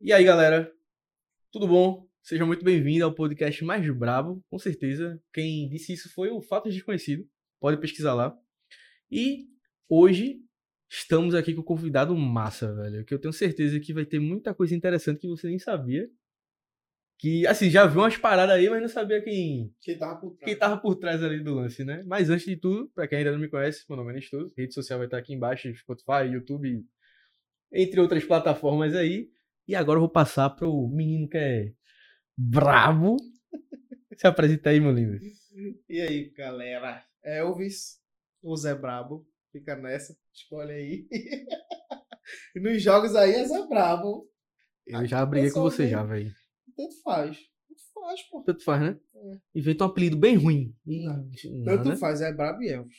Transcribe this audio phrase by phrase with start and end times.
[0.00, 0.72] E aí, galera?
[1.50, 2.06] Tudo bom?
[2.22, 5.20] Seja muito bem-vindo ao podcast mais brabo, com certeza.
[5.32, 7.26] Quem disse isso foi o Fato Desconhecido.
[7.60, 8.36] Pode pesquisar lá.
[9.10, 9.46] E
[9.88, 10.40] hoje
[10.88, 13.04] estamos aqui com um convidado massa, velho.
[13.04, 16.08] Que eu tenho certeza que vai ter muita coisa interessante que você nem sabia.
[17.18, 20.44] Que, assim, já viu umas paradas aí, mas não sabia quem, Quem tava por trás.
[20.44, 22.04] quem tava por trás ali do lance, né?
[22.06, 24.54] Mas antes de tudo, pra quem ainda não me conhece, meu nome é Nestoso.
[24.56, 26.86] Rede social vai estar aqui embaixo, Spotify, YouTube,
[27.72, 29.28] entre outras plataformas aí.
[29.68, 31.74] E agora eu vou passar pro menino que é
[32.34, 33.16] brabo.
[34.16, 35.18] Se apresenta aí, meu lindo.
[35.86, 37.04] E aí, galera?
[37.22, 38.00] Elvis,
[38.42, 41.08] o Zé Brabo, fica nessa, escolhe aí.
[42.56, 44.26] nos jogos aí é Zé Brabo.
[44.86, 46.32] Eu já briguei com você já, velho.
[46.74, 47.36] Tanto faz.
[47.68, 48.42] Tanto faz, pô.
[48.44, 48.98] Tanto faz, né?
[49.14, 49.38] É.
[49.54, 50.74] Inventa um apelido bem ruim.
[50.86, 51.30] Não.
[51.66, 51.96] Tanto né?
[51.96, 52.96] faz, é Brabo e Elvis.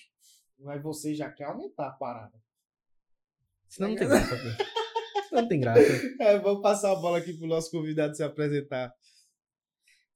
[0.59, 2.37] Mas você já quer aumentar a parada.
[3.67, 4.35] Senão não tem graça,
[5.31, 5.81] não tem graça.
[6.19, 8.93] É, vamos passar a bola aqui pro nosso convidado se apresentar.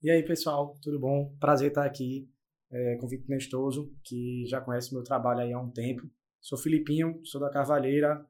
[0.02, 1.34] E aí, pessoal, tudo bom?
[1.40, 2.28] Prazer estar aqui
[2.70, 6.02] é, com o Victor Nestoso, que já conhece meu trabalho aí há um tempo.
[6.40, 8.24] Sou Filipinho, sou da Carvalheira,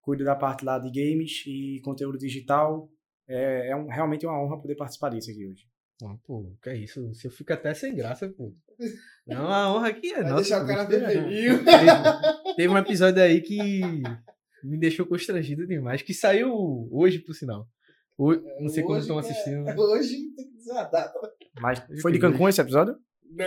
[0.00, 2.90] cuido da parte lá de games e conteúdo digital.
[3.28, 5.66] É, é um- realmente uma honra poder participar disso aqui hoje.
[6.02, 7.08] Ah, pô, que é isso?
[7.12, 8.54] Você fica até sem graça, pô.
[9.26, 10.42] Não, a honra aqui é Vai nossa.
[10.42, 11.62] deixar o cara vermelhinho.
[11.64, 13.80] Teve, teve um episódio aí que
[14.64, 17.66] me deixou constrangido demais, que saiu hoje, por sinal.
[18.18, 19.62] Ho- não sei quando Hoje estão é- assistindo.
[19.64, 19.74] né?
[19.78, 21.18] Hoje tem que dizer a data.
[21.60, 22.96] Mas Hoje foi de Cancún esse episódio?
[23.30, 23.46] Não.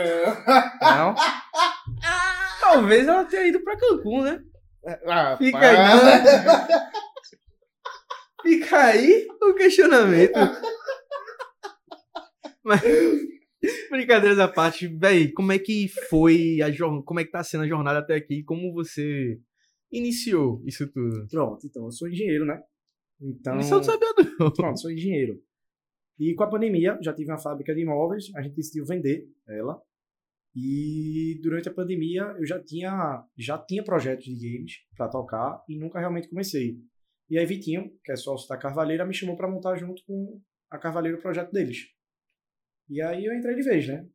[0.81, 1.15] Não?
[2.61, 4.41] Talvez ela tenha ido pra Cancún, né?
[5.05, 5.67] Ah, Fica pá.
[5.69, 6.81] aí,
[8.43, 10.33] Fica aí o questionamento.
[12.63, 12.81] Mas,
[13.89, 17.63] brincadeiras à parte, véi, como é que foi a jornada, como é que tá sendo
[17.63, 18.43] a jornada até aqui?
[18.43, 19.37] Como você
[19.91, 21.27] iniciou isso tudo?
[21.27, 22.61] Pronto, então, eu sou engenheiro, né?
[23.21, 24.07] Então, Isso eu não sabia
[24.39, 24.51] não.
[24.51, 25.41] Pronto, sou engenheiro.
[26.19, 29.81] E com a pandemia, já tive uma fábrica de imóveis, a gente decidiu vender ela.
[30.55, 35.77] E durante a pandemia, eu já tinha, já tinha projetos de games para tocar e
[35.77, 36.77] nunca realmente comecei.
[37.29, 40.77] E aí Vitinho, que é sócio da Carvalheira, me chamou para montar junto com a
[40.77, 41.87] Carvalheira o projeto deles.
[42.89, 44.05] E aí eu entrei de vez, né?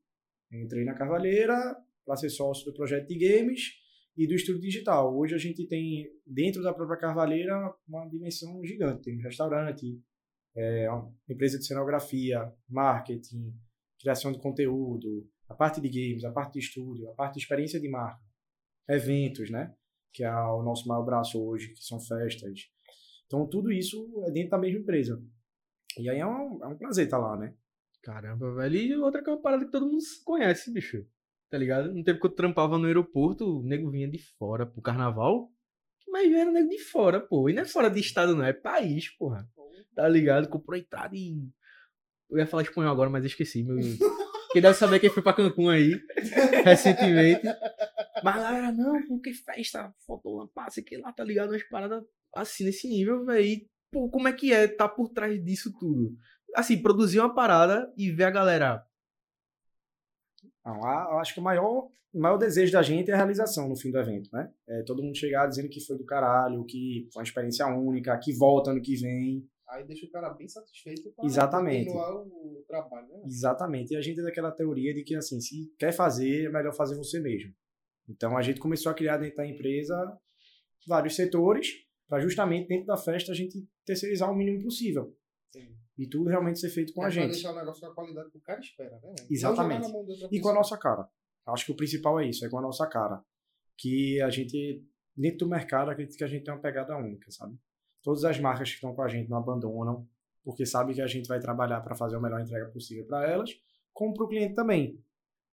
[0.52, 3.70] Entrei na Carvalheira para ser sócio do projeto de games
[4.16, 5.14] e do estúdio digital.
[5.14, 9.02] Hoje a gente tem, dentro da própria Carvalheira, uma dimensão gigante.
[9.02, 10.00] Tem um restaurante,
[10.56, 10.88] é,
[11.28, 13.52] empresa de cenografia, marketing,
[14.00, 17.78] criação de conteúdo, a parte de games, a parte de estúdio, a parte de experiência
[17.78, 18.22] de marca,
[18.88, 19.74] eventos, né?
[20.12, 22.70] Que é o nosso maior braço hoje, que são festas.
[23.26, 25.22] Então, tudo isso é dentro da mesma empresa.
[25.98, 27.54] E aí é um, é um prazer estar lá, né?
[28.02, 28.76] Caramba, velho.
[28.76, 31.06] E outra que é uma parada que todo mundo conhece, bicho.
[31.50, 31.92] Tá ligado?
[31.92, 35.50] No tempo que eu trampava no aeroporto, o nego vinha de fora pro carnaval.
[36.08, 37.48] Mas era nego de fora, pô.
[37.48, 38.44] E não é fora de estado, não.
[38.44, 39.48] É país, porra.
[39.94, 40.48] Tá ligado?
[40.48, 41.48] Comprou entrada e.
[42.28, 43.62] Eu ia falar espanhol agora, mas esqueci.
[43.62, 43.76] Meu...
[44.52, 46.00] Quem deve saber quem foi pra Cancún aí,
[46.64, 47.42] recentemente.
[48.24, 49.94] Mas a galera, não, porque festa,
[50.54, 51.50] passe que lá, tá ligado?
[51.50, 52.02] Umas paradas
[52.34, 53.60] assim nesse nível, velho.
[53.92, 56.16] Pô, como é que é tá por trás disso tudo?
[56.54, 58.85] Assim, produzir uma parada e ver a galera.
[60.66, 60.80] Não,
[61.12, 63.92] eu acho que o maior, o maior desejo da gente é a realização no fim
[63.92, 64.52] do evento, né?
[64.68, 68.32] É todo mundo chegar dizendo que foi do caralho, que foi uma experiência única, que
[68.32, 69.48] volta ano que vem.
[69.68, 71.86] Aí deixa o cara bem satisfeito pra Exatamente.
[71.86, 73.22] continuar o trabalho, né?
[73.26, 73.94] Exatamente.
[73.94, 76.96] E a gente é daquela teoria de que, assim, se quer fazer, é melhor fazer
[76.96, 77.52] você mesmo.
[78.08, 80.18] Então, a gente começou a criar dentro da empresa
[80.86, 81.68] vários setores
[82.08, 85.16] para justamente dentro da festa a gente terceirizar o mínimo possível.
[85.52, 85.74] Sim.
[85.98, 87.32] E tudo realmente ser feito com É a gente.
[87.32, 89.14] deixar o negócio com a qualidade que o cara espera, né?
[89.30, 89.86] Exatamente.
[90.30, 91.08] E com a nossa cara.
[91.46, 93.22] Acho que o principal é isso, é com a nossa cara.
[93.78, 94.84] Que a gente,
[95.16, 97.56] dentro do mercado, acredito que a gente tem uma pegada única, sabe?
[98.02, 100.06] Todas as marcas que estão com a gente não abandonam,
[100.44, 103.50] porque sabe que a gente vai trabalhar para fazer a melhor entrega possível para elas,
[103.92, 105.02] como para o cliente também.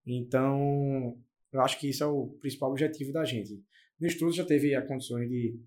[0.06, 1.18] Então,
[1.52, 3.64] eu acho que isso é o principal objetivo da gente.
[4.00, 5.60] No estudo já teve a condições de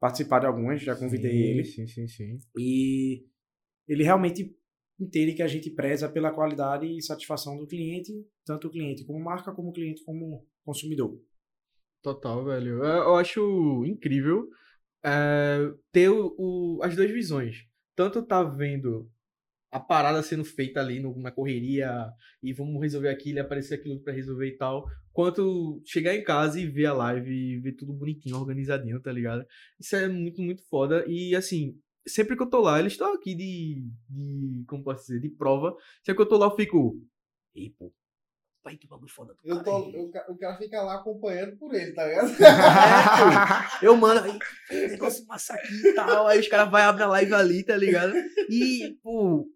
[0.00, 1.64] participar de algumas, já convidei Sim, ele.
[1.64, 2.40] Sim, sim, sim.
[2.56, 3.26] E
[3.88, 4.54] ele realmente
[5.00, 8.12] entende que a gente preza pela qualidade e satisfação do cliente,
[8.44, 11.18] tanto o cliente como marca, como o cliente como consumidor.
[12.02, 12.82] Total, velho.
[12.84, 14.48] Eu, acho incrível
[15.04, 17.66] é, ter o, o- as duas visões.
[17.96, 19.10] Tanto tá vendo
[19.70, 21.90] a parada sendo feita ali no- na correria
[22.42, 26.58] e vamos resolver aquilo e aparecer aquilo pra resolver e tal, quanto chegar em casa
[26.60, 29.44] e ver a live e ver tudo bonitinho, organizadinho, tá ligado?
[29.78, 31.04] Isso é muito, muito foda.
[31.06, 34.64] E assim, sempre que eu tô lá, eles estão aqui de, de.
[34.66, 35.20] Como posso dizer?
[35.20, 35.76] De prova.
[36.02, 37.00] Sempre que eu tô lá, eu fico.
[37.54, 37.92] Ei, pô.
[38.62, 41.92] pai, que bagulho foda do Eu tô, ca- o cara fica lá acompanhando por ele,
[41.92, 42.30] tá ligado?
[43.82, 44.38] Eu, mano, aí,
[44.68, 46.26] "Tem negócio massa aqui e tal.
[46.26, 48.14] Aí os caras vão abrir a live ali, tá ligado?
[48.48, 49.48] E, pô,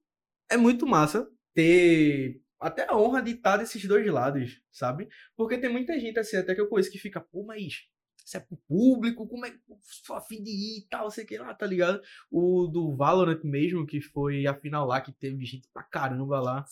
[0.50, 5.08] é muito massa ter até a honra de estar desses dois lados, sabe?
[5.36, 7.82] Porque tem muita gente assim, até que eu conheço, que fica, pô, mas
[8.24, 11.38] isso é pro público, como é que sou afim de ir e tal, sei que
[11.38, 12.00] lá, tá ligado?
[12.30, 16.64] O do Valorant mesmo, que foi a final lá, que teve gente pra caramba lá.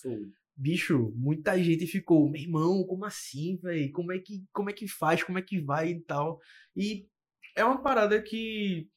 [0.57, 3.91] Bicho, muita gente ficou, meu irmão, como assim, velho?
[3.93, 5.23] Como é que como é que faz?
[5.23, 6.39] Como é que vai e tal?
[6.77, 7.09] E
[7.57, 8.89] é uma parada que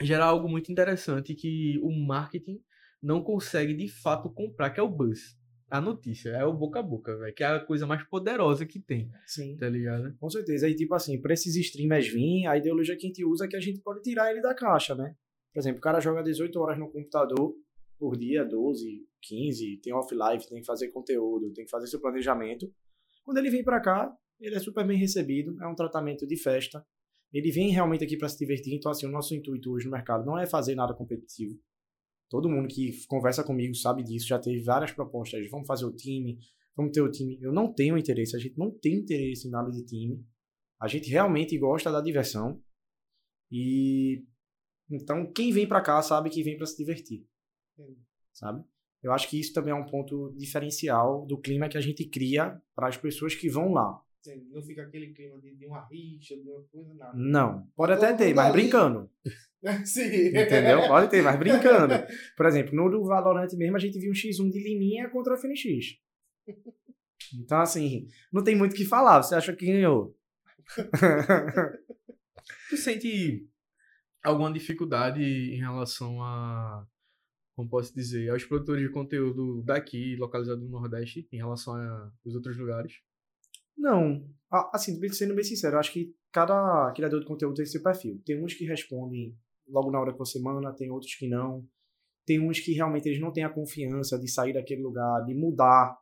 [0.00, 2.60] gera algo muito interessante que o marketing
[3.02, 5.36] não consegue de fato comprar, que é o buzz.
[5.70, 8.78] A notícia, é o boca a boca, velho, que é a coisa mais poderosa que
[8.78, 9.56] tem, Sim.
[9.56, 10.14] tá ligado?
[10.18, 10.66] Com certeza.
[10.66, 13.56] Aí, tipo assim, pra esses streamers vir, a ideologia que a gente usa é que
[13.56, 15.14] a gente pode tirar ele da caixa, né?
[15.52, 17.54] Por exemplo, o cara joga 18 horas no computador
[17.98, 22.70] por dia, 12, 15, tem off-live, tem que fazer conteúdo, tem que fazer seu planejamento.
[23.24, 26.84] Quando ele vem pra cá, ele é super bem recebido, é um tratamento de festa.
[27.32, 30.24] Ele vem realmente aqui pra se divertir, então assim, o nosso intuito hoje no mercado
[30.24, 31.58] não é fazer nada competitivo.
[32.28, 36.38] Todo mundo que conversa comigo sabe disso, já teve várias propostas, vamos fazer o time,
[36.76, 37.38] vamos ter o time.
[37.40, 40.24] Eu não tenho interesse, a gente não tem interesse em nada de time.
[40.80, 42.62] A gente realmente gosta da diversão.
[43.50, 44.24] E
[44.90, 47.26] então quem vem pra cá sabe que vem pra se divertir.
[48.32, 48.64] Sabe?
[49.02, 52.60] Eu acho que isso também é um ponto diferencial do clima que a gente cria
[52.74, 54.02] para as pessoas que vão lá.
[54.50, 57.12] Não fica aquele clima de, de uma rixa, de uma coisa, nada.
[57.14, 58.62] Não, pode Todo até ter, mas ali.
[58.62, 59.10] brincando.
[59.84, 60.28] Sim.
[60.28, 60.86] Entendeu?
[60.88, 61.94] Pode ter, mas brincando.
[62.36, 65.98] Por exemplo, no Valorant mesmo, a gente viu um X1 de Liminha contra a FNX.
[67.34, 69.22] Então, assim, não tem muito o que falar.
[69.22, 70.16] Você acha que ganhou?
[72.68, 73.48] Tu sente
[74.22, 76.86] alguma dificuldade em relação a,
[77.54, 82.56] como posso dizer, aos produtores de conteúdo daqui, localizado no Nordeste, em relação aos outros
[82.56, 83.00] lugares?
[83.76, 84.28] Não.
[84.72, 88.20] Assim, sendo bem sincero, acho que cada criador de conteúdo tem seu perfil.
[88.24, 89.36] Tem uns que respondem
[89.68, 91.66] logo na hora que você manda, tem outros que não.
[92.26, 95.98] Tem uns que realmente eles não têm a confiança de sair daquele lugar, de mudar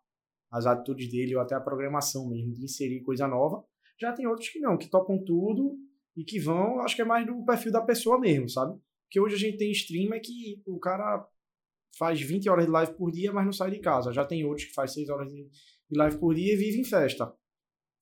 [0.50, 3.64] as atitudes dele ou até a programação mesmo, de inserir coisa nova.
[3.98, 5.78] Já tem outros que não, que topam tudo
[6.16, 8.78] e que vão, acho que é mais do perfil da pessoa mesmo, sabe?
[9.04, 11.26] Porque hoje a gente tem streamer que o cara
[11.98, 14.12] faz 20 horas de live por dia, mas não sai de casa.
[14.12, 15.48] Já tem outros que faz 6 horas de
[15.90, 17.32] live por dia e vive em festa.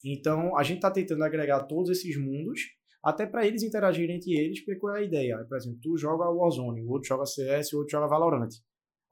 [0.04, 2.60] Então, a gente está tentando agregar todos esses mundos,
[3.02, 5.44] até para eles interagirem entre eles, porque qual é a ideia?
[5.48, 8.50] Por exemplo, tu joga Warzone, o outro joga CS, o outro joga Valorant.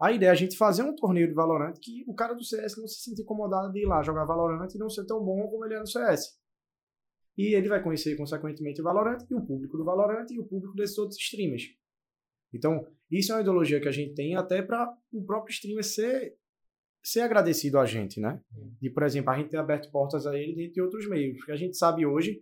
[0.00, 2.76] A ideia é a gente fazer um torneio de Valorant que o cara do CS
[2.78, 5.64] não se sinta incomodado de ir lá jogar Valorant e não ser tão bom como
[5.64, 6.38] ele é no CS.
[7.36, 10.74] E ele vai conhecer, consequentemente, o Valorant e o público do Valorant e o público
[10.76, 11.64] desses outros streamers.
[12.52, 16.36] Então, isso é uma ideologia que a gente tem até para o próprio streamer ser,
[17.02, 18.40] ser agradecido a gente, né?
[18.80, 21.36] De, por exemplo, a gente ter aberto portas a ele dentro de outros meios.
[21.38, 22.40] Porque a gente sabe hoje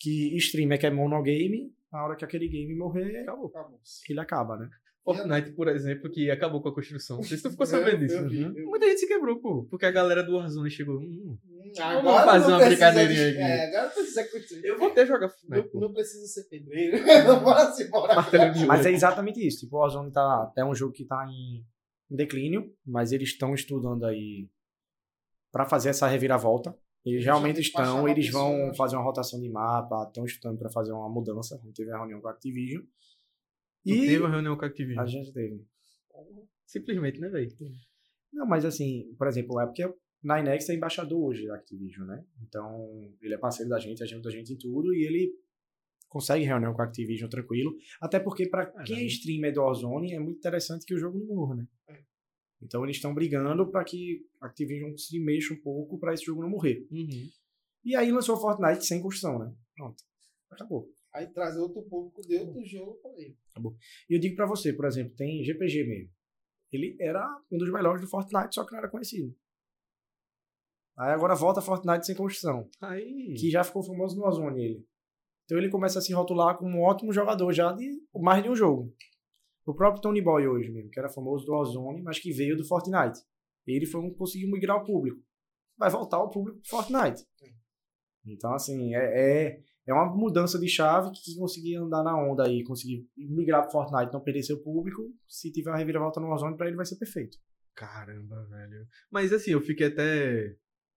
[0.00, 3.46] que streamer que é monogame, na hora que aquele game morrer, Acabou.
[3.46, 3.80] Acabou.
[4.08, 4.68] ele acaba, né?
[5.04, 7.18] Fortnite, por exemplo, que acabou com a construção.
[7.18, 8.22] Não sei se tu ficou sabendo disso.
[8.22, 8.54] Uhum.
[8.70, 9.66] Muita gente se quebrou, pô.
[9.70, 10.98] Porque a galera do Warzone chegou.
[10.98, 11.36] Hum,
[11.66, 11.72] Hum,
[12.02, 13.38] Vamos fazer não uma brincadeirinha de- aqui.
[13.42, 14.60] É, agora não precisa acontecer.
[14.64, 15.76] eu vou até jogar Não, Fortnite.
[15.80, 16.98] não precisa ser pedreiro.
[17.42, 18.14] bora se bora.
[18.14, 19.60] Martelo de Mas é exatamente isso.
[19.60, 21.64] Tipo, o Warzone tá, é um jogo que tá em,
[22.10, 24.48] em declínio, mas eles estão estudando aí
[25.52, 26.70] para fazer essa reviravolta.
[27.04, 28.74] Eles Eles realmente estão, eles vão pessoa.
[28.74, 31.54] fazer uma rotação de mapa, estão estudando para fazer uma mudança.
[31.54, 32.82] A gente teve a reunião com a Activision.
[32.82, 35.02] Tu E teve uma reunião com a Activision.
[35.02, 35.62] a gente teve.
[36.66, 37.50] Simplesmente, né, velho?
[38.32, 39.84] Não, mas assim, por exemplo, é porque
[40.22, 42.24] Ninex é embaixador hoje da Activision, né?
[42.42, 45.32] Então, ele é parceiro da gente, ajuda a gente em tudo e ele
[46.14, 47.76] consegue reunião com a Activision tranquilo.
[48.00, 51.26] Até porque, para quem é streamer do Warzone, é muito interessante que o jogo não
[51.26, 51.66] morra, né?
[52.62, 56.40] Então, eles estão brigando para que a Activision se mexa um pouco para esse jogo
[56.40, 56.86] não morrer.
[56.88, 57.28] Uhum.
[57.84, 59.52] E aí lançou Fortnite sem construção, né?
[59.74, 60.02] Pronto.
[60.50, 60.88] Acabou.
[61.12, 63.36] Aí trazer outro público de outro jogo pra ele.
[64.08, 66.10] E eu digo pra você, por exemplo, tem GPG mesmo.
[66.72, 69.34] Ele era um dos melhores do Fortnite, só que não era conhecido.
[70.96, 72.70] Aí agora volta Fortnite sem construção.
[72.80, 73.34] Aí.
[73.36, 74.86] que já ficou famoso no Warzone ele.
[75.44, 78.56] Então ele começa a se rotular como um ótimo jogador já de mais de um
[78.56, 78.92] jogo.
[79.66, 82.64] O próprio Tony Boy hoje mesmo, que era famoso do Warzone, mas que veio do
[82.64, 83.20] Fortnite.
[83.66, 85.20] Ele foi um que conseguiu migrar o público.
[85.76, 87.24] Vai voltar o público do Fortnite.
[88.26, 92.62] Então, assim, é, é, é uma mudança de chave que conseguir andar na onda aí,
[92.62, 95.02] conseguir migrar pro Fortnite, não perder seu público.
[95.28, 97.38] Se tiver uma reviravolta no Warzone, pra ele vai ser perfeito.
[97.74, 98.86] Caramba, velho.
[99.10, 100.56] Mas assim, eu fiquei até.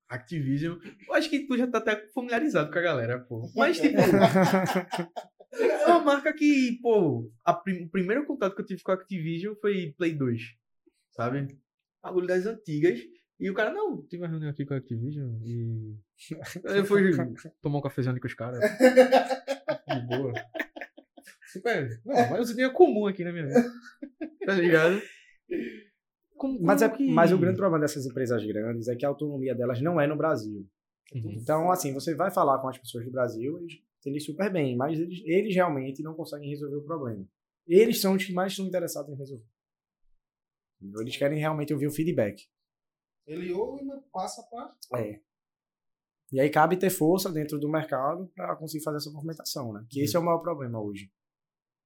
[0.09, 0.77] Activision.
[1.07, 3.49] Eu acho que tu já tá até familiarizado com a galera, pô.
[3.55, 3.97] Mas, tipo,
[5.59, 7.29] é uma marca que, pô,
[7.63, 10.41] prim- o primeiro contato que eu tive com a Activision foi Play 2.
[11.11, 11.47] Sabe?
[12.01, 12.99] Bagulho das antigas.
[13.39, 15.95] E o cara, não, tive uma reunião aqui com a Activision e.
[16.63, 17.11] Eu fui
[17.61, 18.59] tomar um cafezinho ali com os caras.
[18.59, 20.33] De boa.
[21.51, 22.01] Super.
[22.05, 23.63] Não, mas isso é comum aqui na minha vida.
[24.45, 25.01] Tá ligado?
[26.37, 29.55] Como- Mas, é, que- mas o grande problema dessas empresas grandes é que a autonomia
[29.55, 30.67] delas não é no Brasil.
[31.13, 31.31] Uhum.
[31.31, 34.99] Então, assim, você vai falar com as pessoas do Brasil, eles entendem super bem, mas
[34.99, 37.27] eles, eles realmente não conseguem resolver o problema.
[37.67, 39.45] Eles são os que mais estão interessados em resolver.
[40.99, 42.43] Eles querem realmente ouvir o feedback.
[43.25, 44.73] Ele ouve e passa pra.
[44.99, 45.19] É.
[46.31, 49.85] E aí cabe ter força dentro do mercado para conseguir fazer essa movimentação, né?
[49.89, 51.11] Que esse é o maior problema hoje.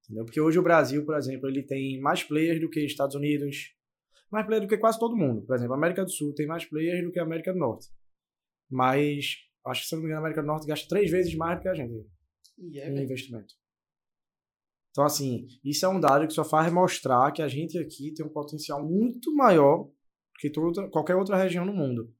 [0.03, 0.25] Entendeu?
[0.25, 3.74] Porque hoje o Brasil, por exemplo, ele tem mais players do que Estados Unidos,
[4.31, 5.45] mais players do que quase todo mundo.
[5.45, 7.88] Por exemplo, a América do Sul tem mais players do que a América do Norte.
[8.69, 9.35] Mas,
[9.65, 11.61] acho que se não me engano, a América do Norte gasta três vezes mais do
[11.63, 11.93] que a gente
[12.57, 13.53] E é, em investimento.
[14.91, 18.25] Então, assim, isso é um dado que só faz mostrar que a gente aqui tem
[18.25, 19.89] um potencial muito maior
[20.39, 22.13] que toda, qualquer outra região no mundo.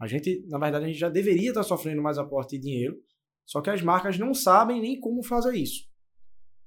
[0.00, 3.02] A gente, na verdade, a gente já deveria estar sofrendo mais aporte de dinheiro,
[3.44, 5.88] só que as marcas não sabem nem como fazer isso.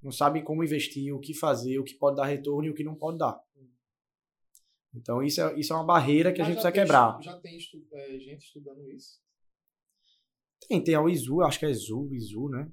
[0.01, 2.83] Não sabem como investir, o que fazer, o que pode dar retorno e o que
[2.83, 3.39] não pode dar.
[4.93, 7.22] Então, isso é, isso é uma barreira que a Mas gente já precisa tem quebrar.
[7.22, 9.19] Já tem estu- é, gente estudando isso.
[10.67, 12.72] Tem, tem a ISU, acho que é ISU, ISU, né?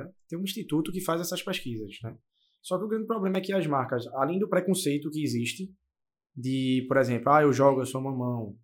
[0.00, 0.12] É?
[0.28, 2.16] Tem um instituto que faz essas pesquisas, né?
[2.60, 5.72] Só que o grande problema é que as marcas, além do preconceito que existe,
[6.36, 8.56] de, por exemplo, ah, eu jogo, eu sou mamão.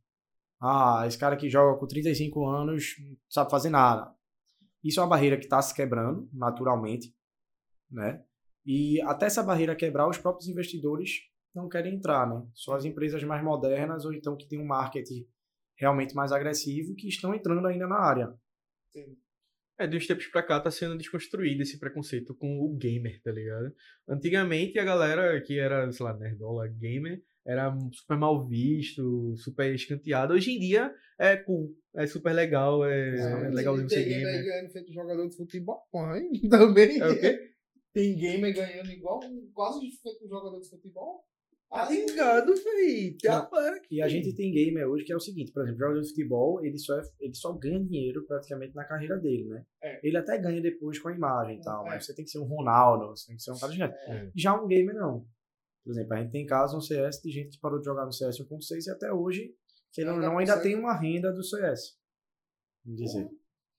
[0.61, 4.12] Ah, esse cara que joga com 35 anos não sabe fazer nada.
[4.83, 7.14] Isso é uma barreira que está se quebrando, naturalmente,
[7.90, 8.23] né?
[8.64, 11.11] E até essa barreira quebrar, os próprios investidores
[11.59, 12.47] não querem entrar, né?
[12.55, 15.27] Só as empresas mais modernas ou então que tem um marketing
[15.77, 18.35] realmente mais agressivo que estão entrando ainda na área.
[19.79, 23.31] É, de uns tempos pra cá tá sendo desconstruído esse preconceito com o gamer, tá
[23.31, 23.73] ligado?
[24.09, 30.35] Antigamente a galera que era, sei lá, nerdola gamer era super mal visto, super escanteado.
[30.35, 34.45] Hoje em dia é cool, é super legal, é, é legalzinho tem ser gamer gamer.
[34.45, 35.81] ganhando feito jogador de futebol.
[35.93, 37.00] Põe também.
[37.00, 37.55] É o quê?
[37.93, 39.21] Tem gamer ganhando igual,
[39.55, 41.25] quase feito um jogador de futebol.
[41.71, 43.17] Tá ligado, véi.
[43.21, 45.79] Tem a para E a gente tem gamer hoje que é o seguinte, por exemplo,
[45.79, 49.65] jogador de futebol, ele só, é- ele só ganha dinheiro praticamente na carreira dele, né?
[49.83, 50.01] É.
[50.07, 51.91] Ele até ganha depois com a imagem e tal, É.
[51.91, 54.31] mas você tem que ser um Ronaldo, você tem que ser um cara de É.
[54.35, 55.27] Já um gamer não.
[55.85, 58.13] Por exemplo, a gente tem casos no CS de gente que parou de jogar no
[58.13, 59.55] CS 1.6 e até hoje,
[59.93, 60.75] que não, Ainda não ainda consegue.
[60.75, 61.97] tem uma renda do CS.
[62.85, 63.29] Vamos dizer.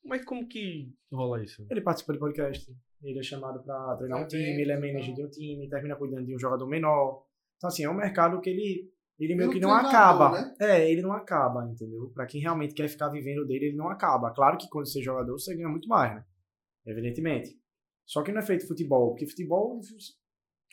[0.04, 1.66] Mas como que rola isso?
[1.70, 2.72] Ele participa de podcast,
[3.04, 4.88] ele é chamado pra treinar um time, ele é então.
[4.88, 7.26] manager de um time, termina cuidando de um jogador menor.
[7.60, 8.90] Então, assim, é um mercado que ele,
[9.20, 10.32] ele meio Pelo que não treinador, acaba.
[10.32, 10.56] né?
[10.62, 12.10] É, ele não acaba, entendeu?
[12.16, 14.32] Pra quem realmente quer ficar vivendo dele, ele não acaba.
[14.34, 16.26] Claro que quando você é jogador, você ganha muito mais, né?
[16.86, 17.60] Evidentemente.
[18.06, 19.80] Só que não é feito futebol, porque futebol.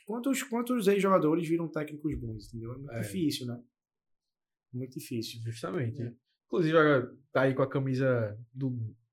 [0.05, 2.71] Quantos, quantos ex-jogadores viram técnicos bons, entendeu?
[2.73, 2.99] É muito É.
[3.01, 3.61] difícil, né?
[4.73, 5.41] Muito difícil.
[5.43, 6.01] Justamente.
[6.01, 6.13] É.
[6.45, 8.71] Inclusive, agora tá aí com a camisa do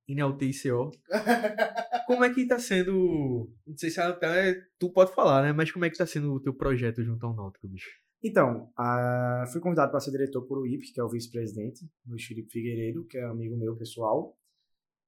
[0.09, 0.91] INLTICO.
[2.07, 3.51] Como é que tá sendo.
[3.67, 5.53] Não sei se até tu pode falar, né?
[5.53, 7.89] Mas como é que tá sendo o teu projeto junto ao Náutico, bicho?
[8.23, 8.71] Então,
[9.51, 13.07] fui convidado para ser diretor por o IP, que é o vice-presidente, Luiz Felipe Figueiredo,
[13.07, 14.37] que é amigo meu pessoal.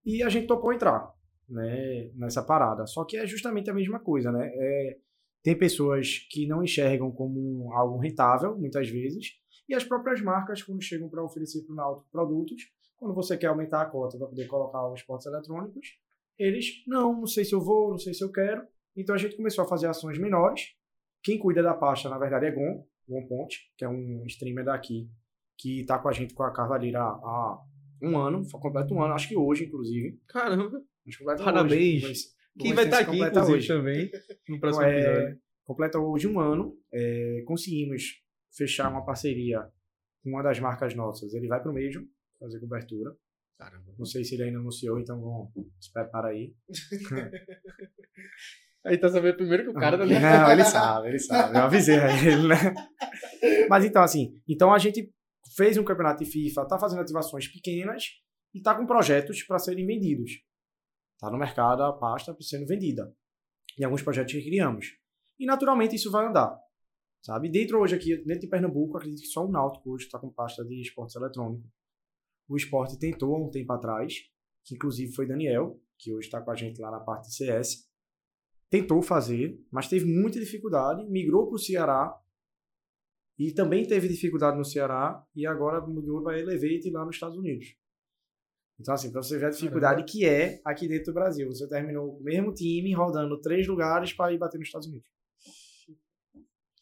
[0.04, 1.12] E a gente topou entrar
[1.48, 2.86] né, nessa parada.
[2.86, 4.50] Só que é justamente a mesma coisa, né?
[4.52, 4.98] É,
[5.42, 9.32] tem pessoas que não enxergam como algo rentável, muitas vezes,
[9.68, 13.46] e as próprias marcas, quando chegam para oferecer para o Náutico produtos, quando você quer
[13.48, 15.86] aumentar a cota para poder colocar os esportes eletrônicos,
[16.38, 18.62] eles, não, não sei se eu vou, não sei se eu quero.
[18.96, 20.74] Então a gente começou a fazer ações menores.
[21.22, 25.08] Quem cuida da pasta, na verdade, é Gon, Gon Ponte, que é um streamer daqui,
[25.58, 27.58] que tá com a gente com a Carvalheira há
[28.02, 30.20] um ano, foi completo um ano, acho que hoje, inclusive.
[30.28, 30.82] Caramba!
[31.08, 32.04] Acho que Parabéns.
[32.04, 32.12] hoje.
[32.12, 33.68] Vai- Quem o vai estar aqui, completa inclusive, hoje.
[33.68, 34.10] também,
[34.48, 35.40] no próximo É, episódio.
[35.64, 36.76] completa hoje um ano.
[36.92, 38.22] é, conseguimos
[38.54, 39.60] fechar uma parceria
[40.22, 41.32] com uma das marcas nossas.
[41.34, 42.02] Ele vai pro Major
[42.38, 43.16] fazer cobertura.
[43.58, 43.94] Caramba.
[43.98, 45.50] Não sei se ele ainda anunciou, então vamos,
[45.80, 46.54] se prepara aí.
[48.86, 50.14] Aí tá sabendo primeiro que o cara tá ali.
[50.14, 51.58] Não, ele sabe, ele sabe.
[51.58, 52.54] Eu avisei a ele, né?
[53.68, 55.12] Mas então, assim, então a gente
[55.56, 58.04] fez um campeonato de FIFA, tá fazendo ativações pequenas
[58.54, 60.30] e tá com projetos para serem vendidos.
[61.18, 63.12] Tá no mercado a pasta sendo vendida.
[63.76, 64.86] E alguns projetos que criamos.
[65.38, 66.56] E naturalmente isso vai andar.
[67.24, 67.50] Sabe?
[67.50, 70.64] Dentro hoje aqui, dentro de Pernambuco, acredito que só o Náutico hoje está com pasta
[70.64, 71.68] de esportes eletrônicos.
[72.48, 74.14] O esporte tentou há um tempo atrás,
[74.64, 77.86] que inclusive foi Daniel, que hoje está com a gente lá na parte de CS
[78.68, 82.18] tentou fazer, mas teve muita dificuldade, migrou para o Ceará
[83.38, 87.76] e também teve dificuldade no Ceará e agora migrou para Elevate lá nos Estados Unidos.
[88.78, 91.48] Então, assim, para você ver a dificuldade que é aqui dentro do Brasil.
[91.48, 95.08] Você terminou o mesmo time rodando três lugares para ir bater nos Estados Unidos.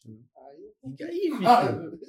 [0.05, 1.99] Aí, E aí, Ah, bicho?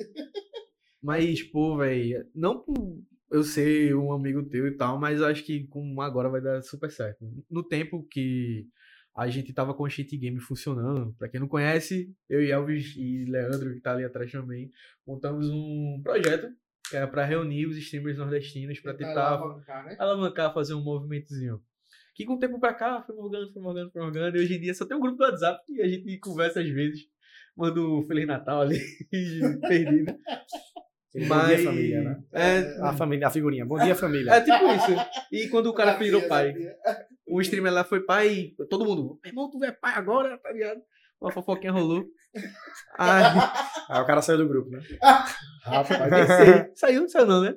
[1.00, 5.66] Mas, pô, velho, não por eu ser um amigo teu e tal, mas acho que
[5.66, 7.24] com agora vai dar super certo.
[7.50, 8.66] No tempo que
[9.14, 12.94] a gente tava com o Cheat Game funcionando, pra quem não conhece, eu e Elvis
[12.96, 14.70] e Leandro, que tá ali atrás também,
[15.06, 16.48] montamos um projeto
[16.88, 19.96] que era pra reunir os streamers nordestinos pra Tentar tentar alavancar, né?
[19.98, 21.60] alavancar, fazer um movimentozinho.
[22.14, 24.36] Que com o tempo pra cá, foi morgando, foi morgando, foi morgando.
[24.36, 26.68] E hoje em dia só tem um grupo do WhatsApp e a gente conversa às
[26.68, 27.08] vezes.
[27.56, 28.78] Manda um Feliz Natal ali,
[29.66, 30.14] perdido.
[31.20, 31.56] Bom Mas.
[31.60, 32.22] dia, família, né?
[32.32, 33.64] É, A família, a figurinha.
[33.64, 34.30] Bom dia, família.
[34.32, 35.06] é tipo isso.
[35.32, 36.54] E quando o cara virou pai,
[37.26, 40.80] o streamer lá foi pai, todo mundo, meu irmão, tu é pai agora, tá ligado?
[41.20, 42.04] Uma fofoquinha rolou.
[42.98, 43.22] Aí,
[43.88, 44.80] Aí o cara saiu do grupo, né?
[45.64, 46.78] rapaz.
[46.78, 47.54] Saiu, não saiu não, né?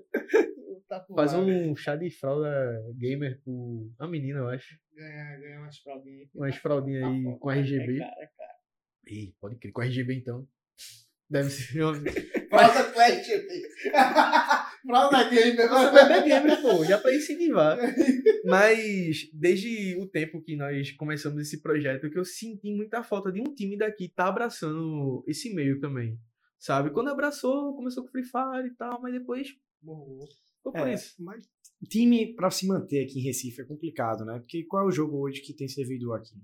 [0.87, 1.67] Tá Faz lá, né?
[1.67, 2.49] um chá de fralda
[2.97, 3.91] gamer pro.
[3.99, 4.75] Uma menina, eu acho.
[4.95, 6.29] Ganhar, ganhar umas fraldinhas.
[6.33, 7.97] Umas fraldinhas aí Ah, com é, RGB.
[7.99, 8.53] cara, cara.
[9.07, 10.47] Ih, pode crer, com RGB então.
[11.29, 11.73] Deve ser.
[12.49, 13.27] Fralda Clash.
[14.81, 15.69] Fralda Gamer.
[15.69, 17.77] Você vai ver gamer, pô, já pra incentivar.
[18.45, 23.39] Mas desde o tempo que nós começamos esse projeto, que eu senti muita falta de
[23.41, 26.19] um time daqui tá abraçando esse meio também.
[26.57, 26.89] Sabe?
[26.89, 29.47] Quando abraçou, começou com Free Fire e tal, mas depois
[29.81, 30.27] Morrou.
[30.57, 31.15] ficou por É, isso.
[31.23, 31.47] mas
[31.87, 34.39] time pra se manter aqui em Recife é complicado, né?
[34.39, 36.35] Porque qual é o jogo hoje que tem servidor aqui?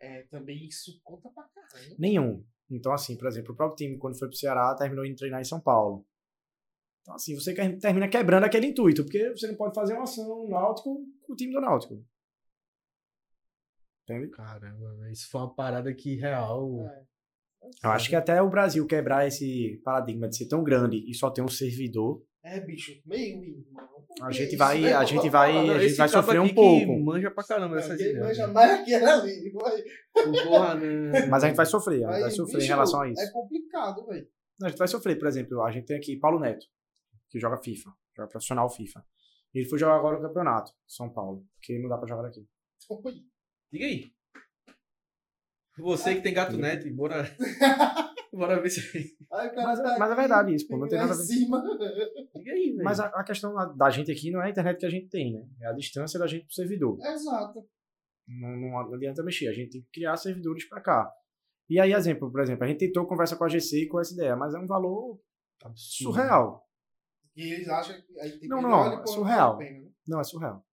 [0.00, 1.94] É, também isso conta pra caralho.
[1.98, 2.44] Nenhum.
[2.70, 5.44] Então, assim, por exemplo, o próprio time, quando foi pro Ceará, terminou indo treinar em
[5.44, 6.06] São Paulo.
[7.00, 10.48] Então, assim, você termina quebrando aquele intuito, porque você não pode fazer uma ação no
[10.48, 12.04] Náutico com o time do Náutico.
[14.02, 14.28] Entende?
[14.30, 16.86] Caramba, isso foi uma parada que real.
[16.86, 17.04] É.
[17.82, 21.30] Eu acho que até o Brasil quebrar esse paradigma de ser tão grande e só
[21.30, 23.88] ter um servidor, É, bicho, meio irmão.
[24.22, 24.92] a Que gente isso, vai, né?
[24.94, 26.98] a gente vai, Não, a gente vai sofrer um pouco.
[27.00, 28.26] Manja pra caramba dessas Quem ideias.
[28.26, 28.52] manja né?
[28.52, 29.52] mais aqui era ali.
[30.80, 31.26] Né?
[31.26, 33.20] Mas a gente vai sofrer, a gente vai sofrer em bicho, relação a isso.
[33.20, 34.26] É complicado, velho.
[34.62, 36.66] A gente vai sofrer, por exemplo, a gente tem aqui Paulo Neto,
[37.28, 39.04] que joga FIFA, joga profissional FIFA.
[39.54, 42.46] Ele foi jogar agora o campeonato, São Paulo, porque não dá pra jogar daqui.
[43.72, 44.10] Diga aí.
[45.78, 47.24] Você que tem gato net, bora.
[48.32, 48.80] bora ver se.
[49.32, 51.16] Aí o cara Mas, é- tá mas é verdade isso, pô, não tem nada a
[51.16, 51.22] ver.
[51.22, 51.62] cima.
[52.36, 52.76] Aí.
[52.82, 55.32] Mas a, a questão da- gente aqui não é a internet que a gente tem,
[55.32, 55.46] né?
[55.60, 56.98] É a distância da gente pro servidor.
[57.04, 57.64] Exato.
[58.26, 61.10] Não, não adianta mexer, a gente tem que criar servidores pra cá.
[61.68, 64.02] E aí, exemplo, por exemplo, a gente tentou conversa com a GC e com a
[64.02, 65.18] SDE, mas é um valor
[65.74, 66.64] surreal.
[67.36, 69.58] E eles acham que aí tem Não, que não, olha, é surreal.
[69.58, 69.88] né?
[70.06, 70.64] Não, é surreal.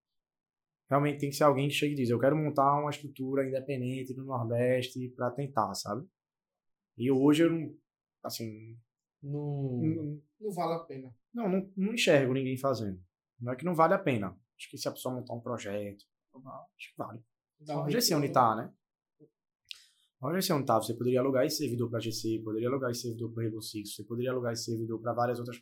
[0.90, 4.14] Realmente tem que ser alguém que chegue e diz, eu quero montar uma estrutura independente
[4.16, 6.08] no Nordeste pra tentar, sabe?
[6.98, 7.76] E hoje eu não,
[8.24, 8.78] assim,
[9.22, 9.80] Não.
[9.82, 11.14] não, Não vale a pena.
[11.34, 13.02] não, não, não enxergo ninguém fazendo.
[13.40, 14.28] Não é que não vale a pena.
[14.58, 17.20] Acho que se a pessoa montar um projeto, acho que vale.
[17.60, 18.72] Dá um A GC onde tá, né?
[20.22, 23.32] A GC onde tá, você poderia alugar esse servidor pra GC, poderia alugar esse servidor
[23.32, 25.62] pro Rainbow Six, você poderia alugar esse servidor pra várias outras,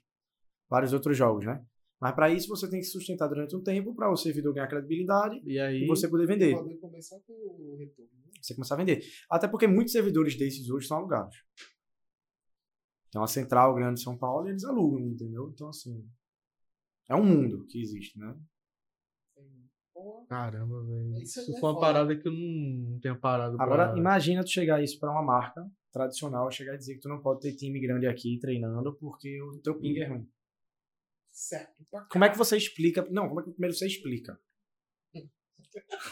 [0.69, 1.65] vários outros jogos, né?
[2.03, 4.67] Mas pra isso você tem que se sustentar durante um tempo pra o servidor ganhar
[4.67, 5.83] credibilidade E aí.
[5.83, 6.53] e você poder vender.
[6.53, 8.11] Poder começar com o retorno.
[8.25, 8.31] né?
[8.41, 9.01] Você começar a vender.
[9.31, 11.33] Até porque muitos servidores desses hoje são alugados.
[13.07, 15.49] Então a central grande de São Paulo eles alugam, entendeu?
[15.53, 16.05] Então assim,
[17.09, 18.35] é um mundo que existe, né?
[20.27, 21.13] Caramba, velho.
[21.21, 21.79] Isso Isso é foi uma foda.
[21.79, 23.97] parada que eu não, tenho parado Agora, pra...
[23.97, 27.39] imagina tu chegar isso pra uma marca tradicional, chegar e dizer que tu não pode
[27.41, 30.27] ter time grande aqui treinando porque o teu ping é ruim.
[31.47, 31.73] Certo.
[31.89, 33.05] pra Como é que você explica?
[33.11, 34.39] Não, como é que primeiro você explica?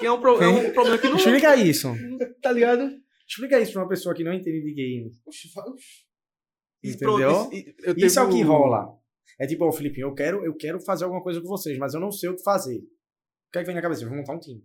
[0.02, 1.18] É um, pro- é um problema que não...
[1.18, 1.88] Explica isso.
[2.42, 2.90] Tá ligado?
[3.28, 5.12] Explica isso pra uma pessoa que não entende de game.
[6.84, 7.50] Entendeu?
[8.08, 8.98] isso- é o que rola.
[9.40, 12.00] É tipo, ô Felipe, eu quero, eu quero fazer alguma coisa com vocês, mas eu
[12.00, 12.78] não sei o que fazer.
[12.80, 14.04] O que é que vem na cabeça?
[14.04, 14.64] Eu vou montar um time.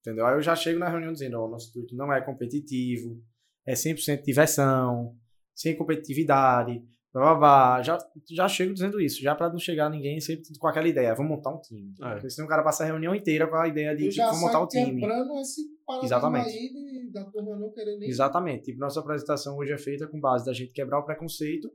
[0.00, 0.26] Entendeu?
[0.26, 3.22] Aí eu já chego na reunião dizendo, ó, nosso intuito não é competitivo,
[3.66, 5.16] é 100% diversão,
[5.54, 6.82] sem competitividade,
[7.14, 7.98] Já,
[8.30, 11.50] já chego dizendo isso, já pra não chegar ninguém sempre com aquela ideia, vamos montar
[11.50, 11.92] um time.
[12.00, 12.12] É.
[12.12, 14.60] Porque senão o cara passa a reunião inteira com a ideia de, tipo, vamos montar
[14.62, 14.98] o time.
[14.98, 15.60] quebrando esse
[16.02, 16.48] Exatamente.
[16.48, 18.08] aí de, da turma não querer nem...
[18.08, 18.64] Exatamente.
[18.64, 21.70] Tipo, nossa apresentação hoje é feita com base da gente quebrar o preconceito,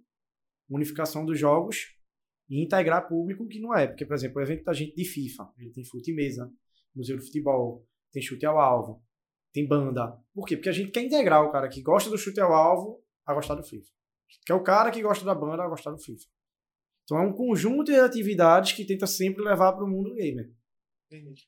[0.70, 1.96] unificação dos jogos
[2.50, 3.88] e integrar público que não é.
[3.88, 6.52] Porque, por exemplo, o evento da gente de FIFA, ele tem fute mesa,
[6.96, 9.04] museu de futebol, tem chute ao alvo,
[9.54, 10.18] tem banda.
[10.34, 10.56] Por quê?
[10.56, 13.54] Porque a gente quer integrar o cara que gosta do chute ao alvo a gostar
[13.54, 13.97] do FIFA.
[14.46, 16.26] Que é o cara que gosta da banda a gostar do FIFA.
[17.04, 20.52] Então é um conjunto de atividades que tenta sempre levar para o mundo gamer.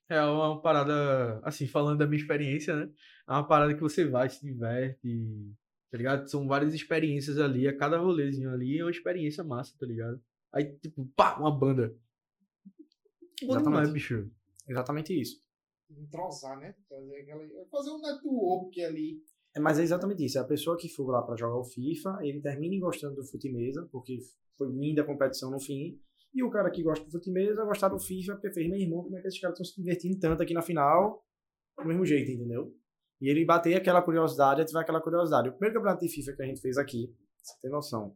[0.08, 2.90] É uma parada, assim, falando da minha experiência, né?
[3.28, 5.54] É uma parada que você vai, se diverte,
[5.92, 6.30] tá ligado?
[6.30, 10.22] São várias experiências ali, a cada rolezinho ali é uma experiência massa, tá ligado?
[10.54, 11.94] Aí, tipo, pá, uma banda.
[13.42, 13.92] Bom demais, Exatamente.
[13.92, 14.32] bicho.
[14.68, 15.44] Exatamente isso.
[15.90, 16.74] Entrosar, né?
[16.88, 17.44] Fazer, aquela...
[17.70, 19.22] fazer um network ali.
[19.56, 20.38] É, mas é exatamente isso.
[20.38, 23.88] É a pessoa que for lá pra jogar o FIFA, ele termina gostando do futimesa,
[23.92, 24.20] porque
[24.58, 26.00] foi linda a competição no fim.
[26.34, 29.04] E o cara que gosta do futimesa vai gostar do FIFA, porque fez, meu irmão,
[29.04, 31.26] como é que esses caras estão se divertindo tanto aqui na final,
[31.78, 32.76] do mesmo jeito, entendeu?
[33.20, 35.50] E ele bater aquela curiosidade, ativar aquela curiosidade.
[35.50, 38.16] O primeiro campeonato de FIFA que a gente fez aqui, você tem noção,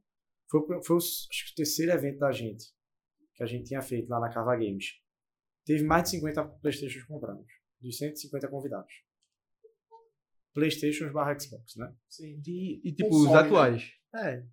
[0.50, 2.66] foi, foi acho que o terceiro evento da gente,
[3.34, 5.02] que a gente tinha feito lá na Cava Games.
[5.66, 7.48] Teve mais de 50 Playstations comprados,
[7.82, 8.94] de 150 convidados.
[10.54, 11.94] Playstations barra Xbox, né?
[12.10, 12.42] Sim.
[12.46, 13.40] E, e, tipo, Console, os né?
[13.40, 13.92] atuais.
[14.16, 14.44] É,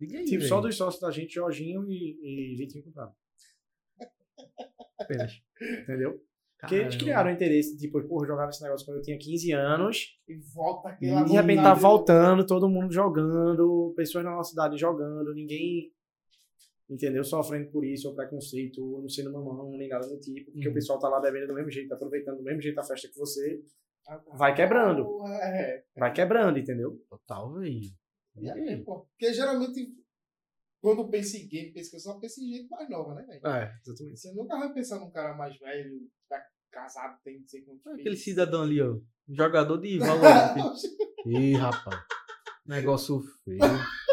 [0.00, 0.48] Diga aí, tipo, velho.
[0.48, 3.12] só dos sócios da gente, Jorginho e, e Vitinho compraram.
[4.98, 5.40] Apenas.
[5.82, 6.20] Entendeu?
[6.58, 10.18] Porque eles criaram interesse, tipo, porra, eu jogava esse negócio quando eu tinha 15 anos,
[10.26, 14.78] E volta e aquela de repente tá voltando, todo mundo jogando, pessoas na nossa cidade
[14.78, 15.92] jogando, ninguém,
[16.88, 20.66] entendeu, sofrendo por isso, ou preconceito, ou não sendo mamão, nem nada do tipo, porque
[20.66, 20.72] Uhum.
[20.72, 23.08] o pessoal tá lá bebendo do mesmo jeito, tá aproveitando do mesmo jeito a festa
[23.08, 23.62] que você.
[24.34, 26.98] Vai quebrando, É, vai quebrando, entendeu?
[27.08, 27.80] Total, velho.
[28.36, 29.06] é, é, pô.
[29.06, 29.94] Porque geralmente,
[30.80, 33.46] quando pensa em game, pensa que eu só penso em gente mais nova, né, velho?
[33.46, 33.74] É.
[33.86, 34.20] Exatamente.
[34.20, 38.16] Você nunca vai pensar num cara mais velho, tá casado, tem não sei quantos Aquele
[38.16, 38.98] cidadão ali, ó.
[39.28, 40.76] Jogador de Valorant.
[41.26, 42.02] Ih, rapaz.
[42.66, 43.58] Negócio feio.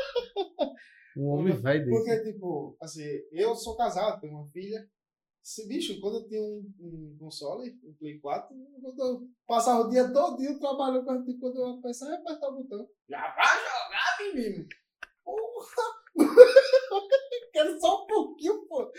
[1.17, 1.97] Um homem velho desse.
[1.97, 4.87] Porque, tipo, assim, eu sou casado, tenho uma filha.
[5.43, 9.89] Esse bicho, quando eu tinha um, um console, um Play 4, quando eu passava o
[9.89, 12.87] dia todo trabalhando, quando, tipo, quando eu pensava em apertar o botão.
[13.09, 14.67] Já vai jogar, menino!
[15.23, 16.01] Porra!
[17.51, 18.91] Quero só um pouquinho, pô.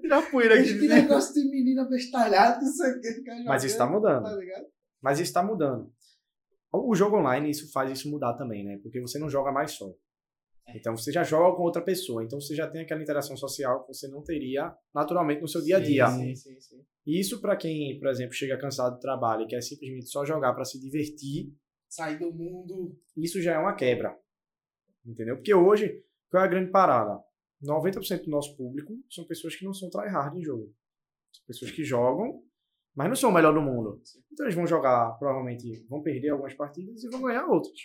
[0.00, 0.78] Tirar poeira aqui.
[0.78, 3.12] Que negócio de menina bestalhada, não sei o que.
[3.14, 4.22] ficar Mas isso tá mudando.
[4.22, 4.66] Tá ligado?
[5.00, 5.92] Mas isso tá mudando.
[6.72, 8.78] O jogo online, isso faz isso mudar também, né?
[8.82, 9.86] Porque você não joga mais só.
[10.74, 13.94] Então você já joga com outra pessoa, então você já tem aquela interação social que
[13.94, 16.06] você não teria naturalmente no seu dia a dia.
[16.08, 16.84] Sim, sim, sim.
[17.06, 20.52] E isso pra quem, por exemplo, chega cansado do trabalho e quer simplesmente só jogar
[20.54, 21.52] pra se divertir,
[21.88, 22.98] Sair do mundo.
[23.16, 24.18] isso já é uma quebra.
[25.04, 25.36] Entendeu?
[25.36, 27.22] Porque hoje, qual é a grande parada?
[27.62, 30.74] 90% do nosso público são pessoas que não são tryhard em jogo.
[31.32, 32.42] São pessoas que jogam,
[32.94, 34.02] mas não são o melhor do mundo.
[34.32, 37.78] Então eles vão jogar, provavelmente vão perder algumas partidas e vão ganhar outras.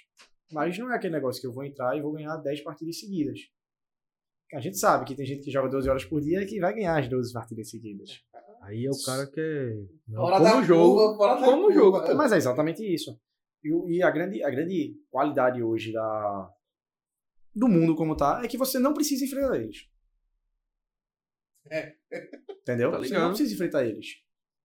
[0.51, 3.39] Mas não é aquele negócio que eu vou entrar e vou ganhar 10 partidas seguidas.
[4.53, 6.73] A gente sabe que tem gente que joga 12 horas por dia e que vai
[6.73, 8.09] ganhar as 12 partidas seguidas.
[8.63, 9.73] Aí é o cara que é.
[10.07, 10.95] Não, Fora como da o jogo.
[10.97, 11.79] curva, fora da como o curva.
[12.05, 12.15] jogo.
[12.15, 13.17] Mas é exatamente isso.
[13.63, 16.49] E, e a, grande, a grande qualidade hoje da,
[17.55, 19.87] do mundo como tá é que você não precisa enfrentar eles.
[21.69, 21.95] É.
[22.61, 22.91] Entendeu?
[22.91, 24.07] Tá você não precisa enfrentar eles.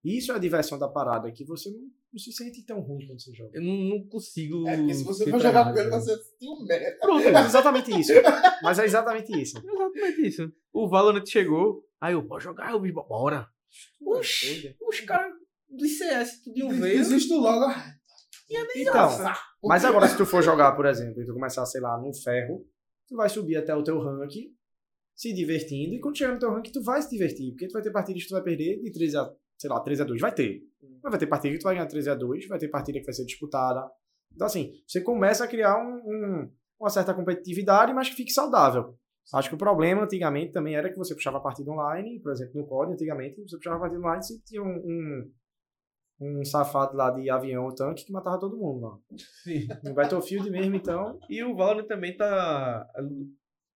[0.07, 1.81] Isso é a diversão da parada, que você não,
[2.13, 3.51] não se sente tão ruim quando você joga.
[3.55, 4.69] Eu não, não consigo.
[4.69, 6.97] É porque se você for jogar com ele, você tem um merda.
[7.01, 7.27] Pronto.
[7.27, 8.13] É exatamente isso.
[8.63, 9.59] Mas é exatamente isso.
[9.67, 10.53] Exatamente isso.
[10.73, 11.83] O Valorant chegou.
[12.01, 13.49] Aí eu, pode jogar, eu, bicho, bora.
[14.01, 15.33] Oxi, os caras
[15.69, 16.99] do CS tudinho veio.
[16.99, 17.73] Desisto logo.
[18.77, 19.09] Então,
[19.65, 22.65] mas agora se tu for jogar, por exemplo, e tu começar, sei lá, num ferro,
[23.09, 24.33] tu vai subir até o teu rank,
[25.15, 27.83] se divertindo, e quando chegar no teu rank, tu vai se divertir, porque tu vai
[27.83, 30.33] ter partidas que tu vai perder de 13 a, sei lá, 13 a 2, vai
[30.35, 30.61] ter.
[31.03, 33.05] Mas vai ter partida que tu vai ganhar 13 a 2, vai ter partida que
[33.05, 33.89] vai ser disputada.
[34.35, 38.99] Então assim, você começa a criar um, um- uma certa competitividade, mas que fique saudável.
[39.35, 42.61] Acho que o problema antigamente também era que você puxava a partida online, por exemplo,
[42.61, 44.77] no COD, antigamente, você puxava a partida online e tinha um,
[46.21, 49.03] um, um safado lá de avião ou tanque que matava todo mundo, mano.
[49.43, 49.67] Sim.
[49.83, 51.19] No Battlefield mesmo, então.
[51.29, 52.87] E o Valorant também tá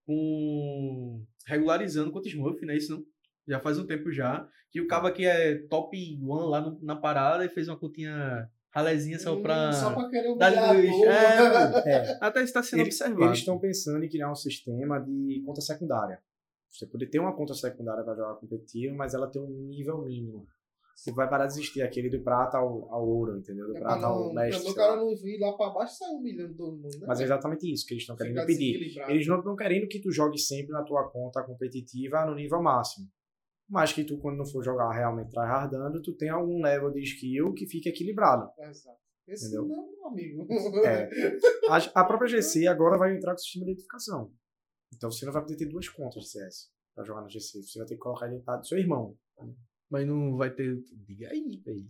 [0.07, 2.77] com regularizando contra Smurf, né?
[2.77, 3.05] Isso não?
[3.49, 4.47] Já faz um tempo já.
[4.71, 8.49] Que o cabo que é top 1 lá no- na parada e fez uma continha
[8.73, 9.71] ralezinha só pra.
[9.71, 10.91] Hum, Só pra querer dar luz.
[11.05, 13.33] É, É, Até está sendo eles observado.
[13.33, 16.19] estão pensando em criar um sistema de conta secundária.
[16.69, 20.47] Você poder ter uma conta secundária para jogar competitivo, mas ela tem um nível mínimo.
[20.95, 23.67] Você vai parar de existir aquele do prata ao, ao ouro, entendeu?
[23.67, 24.63] Do É pra prata ao não, mestre.
[24.63, 27.07] pra o cara não vir lá pra baixo e sair humilhando todo mundo, né?
[27.09, 29.01] Mas é exatamente isso que eles estão querendo pedir.
[29.09, 33.09] Eles não estão querendo que tu jogue sempre na tua conta competitiva no nível máximo.
[33.71, 37.55] Mas que tu, quando não for jogar realmente tryhardando, tu tem algum level de skill
[37.55, 38.51] que fique equilibrado.
[38.59, 38.99] Exato.
[39.29, 39.69] Esse Entendeu?
[39.69, 40.49] não, meu amigo.
[40.85, 41.09] É.
[41.69, 44.33] A, a própria GC agora vai entrar com o sistema de identificação.
[44.93, 47.63] Então você não vai poder ter duas contas de CS pra jogar na GC.
[47.63, 49.17] Você vai ter que colocar a identidade do seu irmão.
[49.89, 50.83] Mas não vai ter.
[51.07, 51.89] Diga aí, velho.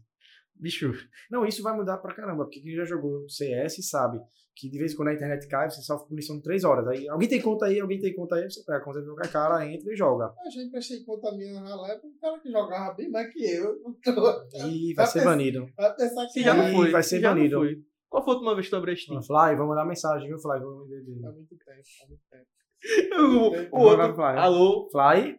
[0.61, 0.93] Bicho,
[1.31, 4.21] Não, isso vai mudar pra caramba, porque quem já jogou CS sabe
[4.55, 6.87] que de vez em quando a internet cai, você sofre punição de 3 horas.
[6.89, 9.33] Aí alguém tem conta aí, alguém tem conta aí, você pega a conta de qualquer
[9.33, 10.35] cara, entra e joga.
[10.45, 13.77] Eu já emprestei conta minha na pra um cara que jogava bem mais que eu.
[14.69, 15.67] E vai ser pensar- banido.
[15.77, 16.91] Vai pensar que já não Aí foi.
[16.91, 17.57] vai ser não banido.
[17.57, 17.83] foi.
[18.11, 19.23] Qual foi a última vez que tu abriu a Steam?
[19.23, 20.61] Fly, vou mandar mensagem, viu, Fly?
[20.61, 22.47] Vou mandar Há muito tempo, há muito tempo.
[23.73, 24.15] o, o outro.
[24.15, 24.25] Fly.
[24.37, 24.89] Alô?
[24.91, 25.39] Fly?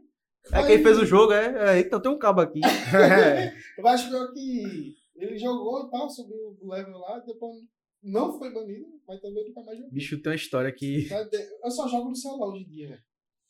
[0.52, 1.76] É quem fez o jogo, é?
[1.76, 2.60] é então tem um cabo aqui.
[2.96, 3.54] É.
[3.78, 7.58] Eu acho que ele jogou e tal, subiu o level lá, depois
[8.02, 9.94] Não foi banido, mas também nunca mais joguei.
[9.94, 11.08] Bicho, tem uma história que.
[11.64, 13.02] Eu só jogo no celular hoje em dia, velho.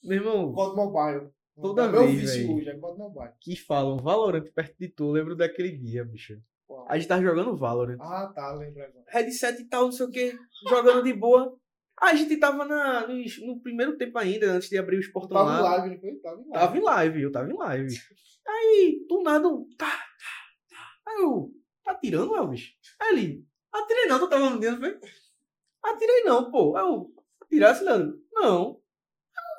[0.03, 1.29] Meu irmão, COD Mobile.
[1.61, 2.55] Toda meu vez, vício velho.
[2.55, 3.31] hoje é COD Mobile.
[3.39, 6.41] que falam Valorant perto de tu, eu lembro daquele dia, bicho.
[6.87, 7.97] A gente tava jogando Valorant.
[7.99, 9.05] Ah, tá, lembra agora.
[9.09, 10.33] Headset e tal, não sei o que,
[10.69, 11.55] jogando de boa.
[12.01, 15.59] A gente tava na, no, no primeiro tempo ainda, antes de abrir os portões Tava
[15.59, 16.15] em live, não foi?
[16.15, 16.53] Tava em live.
[16.53, 17.95] Tava em live, eu tava em live.
[18.47, 19.47] Aí, do nada,
[19.77, 20.00] tá.
[21.11, 21.51] Aí eu,
[21.83, 22.73] tá atirando, Elvis?
[22.99, 24.97] Aí ele, atirei não, tu tava no dedo, foi?
[25.83, 26.75] Atirei não, pô.
[26.77, 28.19] Aí eu, atirasse, Leandro?
[28.31, 28.79] Não.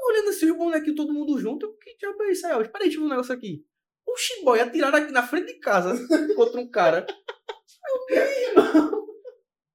[0.01, 2.69] Eu olhando assim, os bonequinhos, todo mundo junto, eu, que diabo é isso aí, Elvis?
[2.69, 3.65] Peraí, deixa eu ver um negócio aqui.
[4.07, 5.95] O Chiboy atiraram aqui na frente de casa
[6.35, 7.07] contra um cara.
[7.07, 9.07] Aí eu, meu irmão,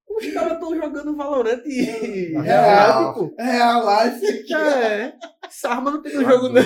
[0.09, 2.33] os caras estão jogando Valorant e...
[2.41, 3.31] Real.
[3.37, 4.47] É a live aqui.
[4.47, 5.17] Já é.
[5.45, 6.61] Essa arma não tem no jogo, não.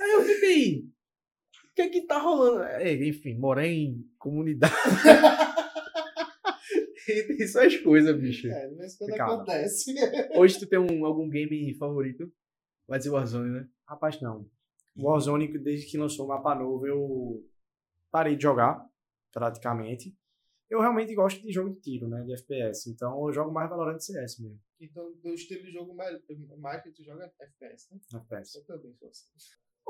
[0.00, 0.84] Aí eu fiquei.
[1.70, 2.62] O que é que tá rolando?
[2.64, 4.74] É, enfim, morar em comunidade.
[7.08, 8.48] e tem essas coisas, bicho.
[8.48, 9.34] É, vez em quando Calma.
[9.34, 9.94] acontece.
[10.36, 12.30] Hoje tu tem um, algum game favorito?
[12.86, 13.68] Vai dizer Warzone, né?
[13.86, 14.48] Rapaz, não.
[14.96, 17.44] Warzone, desde que lançou o mapa novo, eu
[18.10, 18.84] parei de jogar,
[19.32, 20.14] praticamente.
[20.68, 22.22] Eu realmente gosto de jogo de tiro, né?
[22.22, 22.90] De FPS.
[22.90, 24.60] Então eu jogo mais Valorant CS mesmo.
[24.80, 26.16] Então, do estilo de jogo mais,
[26.58, 28.00] mais que tu joga é FPS, né?
[28.14, 28.56] FPS.
[28.56, 29.26] Eu também sou assim.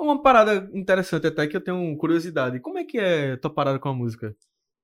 [0.00, 2.58] Uma parada interessante até que eu tenho curiosidade.
[2.58, 4.34] Como é que é tua parada com a música?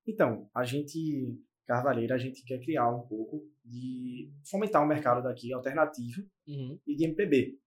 [0.07, 5.55] Então, a gente, Carvalheira, a gente quer criar um pouco de fomentar um mercado daqui
[5.55, 7.59] alternativo e de MPB.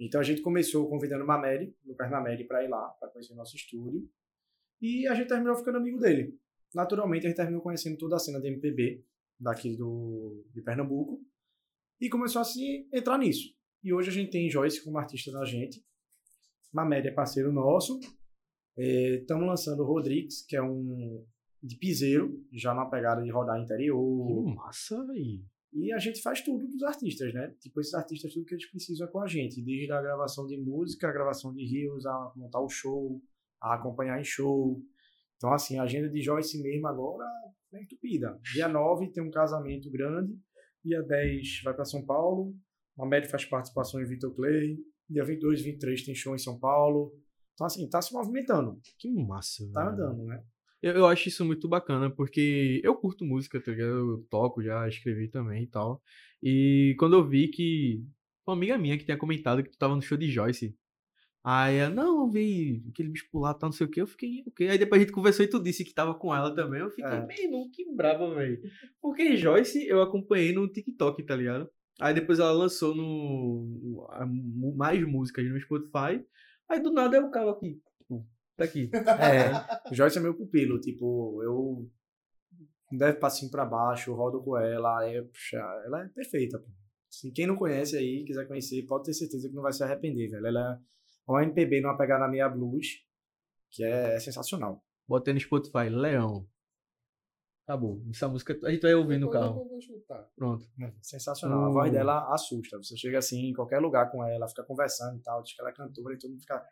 [0.00, 3.54] Então a gente começou convidando o Mameli, no Pernameli, para ir lá, para conhecer nosso
[3.54, 4.08] estúdio.
[4.80, 6.36] E a gente terminou ficando amigo dele.
[6.74, 9.04] Naturalmente, a gente terminou conhecendo toda a cena de MPB
[9.38, 11.24] daqui do, de Pernambuco.
[12.00, 13.54] E começou a se entrar nisso.
[13.82, 15.84] E hoje a gente tem Joyce como artista da gente.
[16.72, 17.98] Mameli é parceiro nosso.
[18.76, 21.24] Estamos lançando o Rodrigues, que é um
[21.62, 24.44] de piseiro, já na pegada de rodar interior.
[24.44, 25.44] Que massa, velho.
[25.72, 27.54] E a gente faz tudo dos artistas, né?
[27.60, 29.62] Tipo, esses artistas, tudo que eles precisam é com a gente.
[29.62, 33.20] Desde a gravação de música, a gravação de rios, a montar o show,
[33.60, 34.80] a acompanhar em show.
[35.36, 37.24] Então, assim, a agenda de Joyce mesmo agora
[37.74, 38.38] é entupida.
[38.54, 40.38] Dia 9 tem um casamento grande.
[40.84, 42.54] Dia 10 vai para São Paulo.
[42.98, 44.78] A Med faz participação em Vitor Clay.
[45.08, 47.12] Dia 22 e 23 tem show em São Paulo.
[47.54, 48.78] Então, assim, tá se movimentando.
[48.98, 49.92] Que massa, Tá velho.
[50.06, 50.42] andando, né?
[50.80, 53.90] Eu, eu acho isso muito bacana, porque eu curto música, tá ligado?
[53.90, 56.00] Eu toco, já escrevi também e tal.
[56.42, 58.04] E quando eu vi que
[58.46, 60.76] uma amiga minha que tinha comentado que tu tava no show de Joyce.
[61.42, 64.00] Aí ela, não, eu vi aquele bicho pular, tal, não sei o que.
[64.00, 64.68] Eu fiquei, ok.
[64.68, 66.80] Aí depois a gente conversou e tu disse que tava com ela também.
[66.80, 67.26] Eu fiquei, É.
[67.26, 68.60] meu irmão, que brava, velho.
[69.00, 71.68] Porque Joyce eu acompanhei no TikTok, tá ligado?
[72.00, 76.24] Aí depois ela lançou no, no- mais músicas no Spotify.
[76.68, 78.90] Aí do nada eu ficava aqui, tipo, tá aqui.
[79.88, 81.90] É, o Joyce é meu pupilo, tipo, eu
[82.92, 86.66] deve passinho pra baixo, rodo com ela, é, puxa, ela é perfeita, pô.
[87.10, 90.28] Assim, quem não conhece aí, quiser conhecer, pode ter certeza que não vai se arrepender,
[90.30, 90.46] velho.
[90.46, 90.74] Ela
[91.26, 92.86] é uma MPB numa pegada meia blues,
[93.70, 94.84] que é sensacional.
[95.08, 96.46] Botei no Spotify, Leão.
[97.68, 98.02] Acabou.
[98.08, 99.60] Essa música a gente vai ouvir no carro.
[99.60, 100.26] Eu vou escutar.
[100.34, 100.64] Pronto.
[100.80, 101.64] É sensacional.
[101.64, 101.72] A Hum.
[101.74, 102.78] voz dela assusta.
[102.78, 105.68] Você chega assim, em qualquer lugar com ela, fica conversando e tal, diz que ela
[105.68, 106.64] é cantora e todo mundo fica...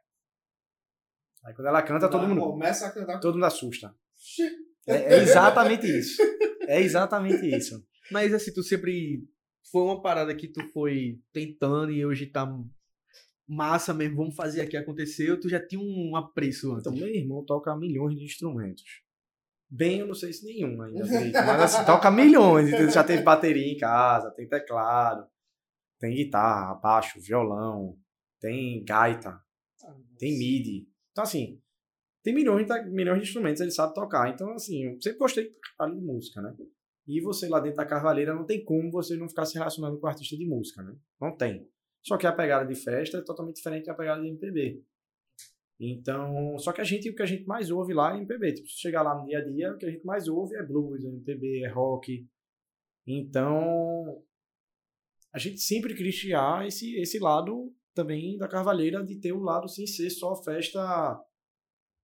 [1.44, 3.20] Aí quando ela canta, todo mundo, Começa a cantar.
[3.20, 3.94] todo mundo assusta.
[4.87, 6.22] É, é exatamente isso.
[6.62, 7.87] É exatamente isso.
[8.11, 9.22] Mas assim, tu sempre.
[9.70, 12.46] Foi uma parada que tu foi tentando e hoje tá
[13.46, 15.30] massa mesmo, vamos fazer aqui acontecer.
[15.30, 16.87] Ou tu já tinha um apreço antes?
[16.87, 19.04] Então, meu irmão toca milhões de instrumentos.
[19.68, 21.05] Bem, eu não sei se nenhum ainda
[21.44, 22.70] mas assim, toca milhões.
[22.92, 25.26] Já teve bateria em casa, tem teclado,
[25.98, 27.98] tem guitarra, baixo, violão,
[28.40, 29.40] tem gaita,
[30.18, 30.88] tem MIDI.
[31.11, 31.61] Então, assim,
[32.22, 34.29] tem milhões de, milhões de instrumentos, ele sabe tocar.
[34.29, 36.55] Então, assim, eu sempre gostei de música, né?
[37.07, 40.07] E você lá dentro da Carvalheira não tem como você não ficar se relacionando com
[40.07, 40.96] artista de música, né?
[41.20, 41.68] Não tem.
[42.05, 44.83] Só que a pegada de festa é totalmente diferente da pegada de MPB.
[45.78, 48.54] Então, só que a gente, o que a gente mais ouve lá é MPB.
[48.54, 50.62] Tipo, se chegar lá no dia a dia, o que a gente mais ouve é
[50.62, 52.26] blues, é MPB, é rock.
[53.06, 54.22] Então,
[55.32, 56.24] a gente sempre quis
[56.66, 61.20] esse, esse lado também da Carvalheira de ter o lado sem ser só festa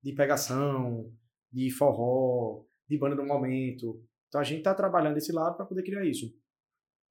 [0.03, 1.13] de pegação,
[1.51, 4.03] de forró, de banda do momento.
[4.29, 6.35] Então a gente tá trabalhando esse lado para poder criar isso.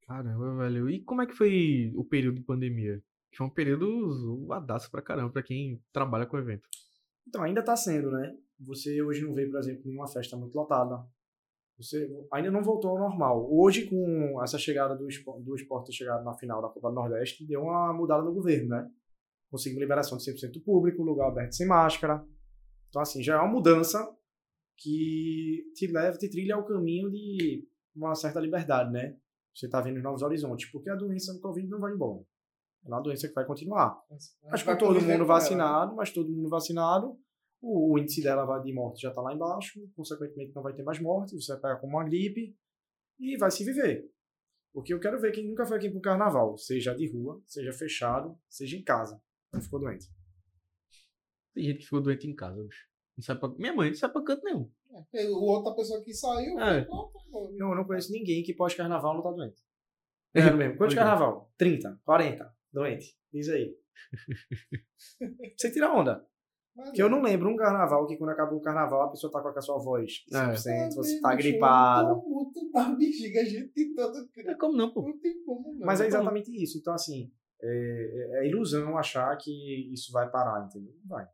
[0.08, 0.90] Caramba, velho.
[0.90, 3.02] E como é que foi o período de pandemia?
[3.34, 6.68] Foi um período zoadaço pra caramba, pra quem trabalha com evento.
[7.28, 8.36] Então ainda tá sendo, né?
[8.60, 11.04] Você hoje não vê, por exemplo, nenhuma festa muito lotada.
[11.78, 13.48] Você ainda não voltou ao normal.
[13.52, 17.46] Hoje, com essa chegada do esporte, do esporte chegado na final da Copa do Nordeste,
[17.46, 18.92] deu uma mudada no governo, né?
[19.50, 22.24] Conseguimos liberação de 100% do público, lugar aberto sem máscara.
[22.90, 24.16] Então, assim, já é uma mudança
[24.78, 29.18] que te leva, te trilha ao caminho de uma certa liberdade, né?
[29.54, 32.24] Você tá vendo novos horizontes, porque a doença do Covid não vai embora.
[32.84, 34.02] É uma doença que vai continuar.
[34.50, 37.18] Mas com todo mundo vacinado, mas todo mundo vacinado,
[37.62, 40.84] o, o índice dela vai de morte já está lá embaixo, consequentemente não vai ter
[40.84, 42.56] mais morte, você vai pegar como uma gripe
[43.20, 44.10] e vai se viver.
[44.74, 48.38] Porque eu quero ver quem nunca foi aqui pro carnaval, seja de rua, seja fechado,
[48.50, 49.22] seja em casa,
[49.54, 50.08] não ficou doente.
[51.54, 52.90] Tem gente que ficou doente em casa, bicho.
[53.18, 53.50] Não sai pra...
[53.50, 54.72] Minha mãe não sai pra canto nenhum.
[55.14, 56.88] É, o outra pessoa que saiu, É.
[56.88, 59.62] Não, eu não conheço ninguém que pós-carnaval não tá doente.
[60.34, 60.78] É mesmo.
[60.78, 61.52] Quantos carnaval?
[61.58, 63.16] 30, 40, doente.
[63.32, 63.76] Diz aí.
[65.58, 66.26] Você tira onda.
[66.76, 69.42] Mas Que eu não lembro um carnaval que quando acabou o carnaval a pessoa tá
[69.42, 72.22] com a sua voz 100%, é, você tá gripado.
[72.98, 75.02] Bexiga, a gente todo Não é como não, pô.
[75.02, 75.86] Não tem como, não.
[75.86, 76.78] Mas é exatamente isso.
[76.78, 77.30] Então, assim,
[77.62, 80.94] é, é ilusão achar que isso vai parar, entendeu?
[81.02, 81.28] Não vai.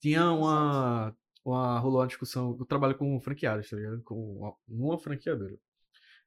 [0.00, 1.78] Tinha uma, uma.
[1.78, 2.56] Rolou uma discussão.
[2.58, 4.02] Eu trabalho com franqueados, tá ligado?
[4.02, 5.58] Com uma, uma franqueadora.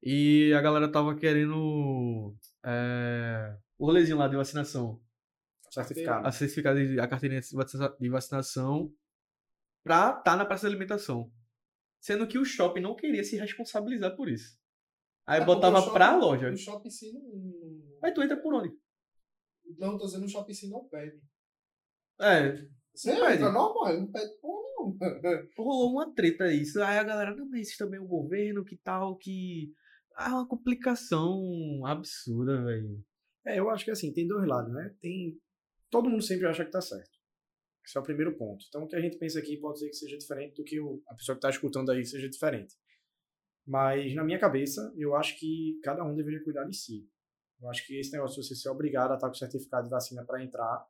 [0.01, 2.35] E a galera tava querendo.
[2.65, 5.01] É, o rolezinho lá de vacinação.
[5.71, 6.27] Certificado.
[6.27, 8.93] A certificado de, a carteirinha de vacina- de vacinação
[9.83, 11.31] pra estar na praça de alimentação.
[11.99, 14.57] Sendo que o shopping não queria se responsabilizar por isso.
[15.25, 16.51] Aí É, botava o pra shopping- loja.
[16.51, 17.99] O shopping em si não.
[18.03, 18.71] Aí tu entra por onde?
[19.77, 21.21] Não, tô dizendo o shopping em si não pede.
[22.19, 24.97] É, Você Não entra normal, ele não pede porra não.
[25.57, 26.81] rolou uma treta isso.
[26.81, 29.71] Aí a galera, não, mas isso também é o governo, que tal, que.
[30.15, 33.01] Ah, é uma complicação absurda, velho.
[33.49, 34.95] É, eu acho que assim, tem dois lados, né?
[35.01, 35.39] Tem.
[35.89, 37.09] Todo mundo sempre acha que tá certo.
[37.85, 38.63] Esse é o primeiro ponto.
[38.67, 41.01] Então, o que a gente pensa aqui pode ser que seja diferente do que o-
[41.07, 42.75] a pessoa que está escutando aí seja diferente.
[43.65, 47.07] Mas, na minha cabeça, eu acho que cada um deveria cuidar de si.
[47.59, 50.23] Eu acho que esse negócio de você ser obrigado a estar com certificado de vacina
[50.23, 50.85] para entrar,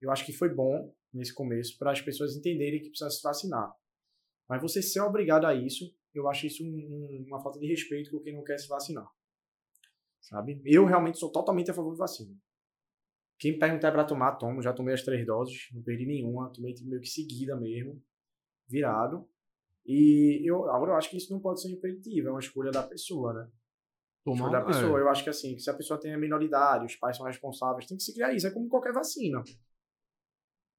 [0.00, 3.74] eu acho que foi bom nesse começo para as pessoas entenderem que precisa se vacinar.
[4.48, 8.10] Mas você ser obrigado a isso, eu acho isso um- um- uma falta de respeito
[8.10, 9.08] com quem não quer se vacinar.
[10.28, 10.60] Sabe?
[10.64, 12.34] Eu realmente sou totalmente a favor de vacina.
[13.38, 14.60] Quem perguntar para tomar, tomo.
[14.60, 16.50] Já tomei as três doses, não perdi nenhuma.
[16.52, 18.02] Tomei meio que seguida mesmo,
[18.68, 19.28] virado.
[19.84, 22.82] E eu, agora eu acho que isso não pode ser impeditivo, é uma escolha da
[22.82, 23.48] pessoa, né?
[24.24, 24.98] Tomar da pessoa.
[24.98, 25.02] é.
[25.02, 27.96] Eu acho que assim, se a pessoa tem a minoridade, os pais são responsáveis, tem
[27.96, 28.48] que se criar isso.
[28.48, 29.44] É como qualquer vacina.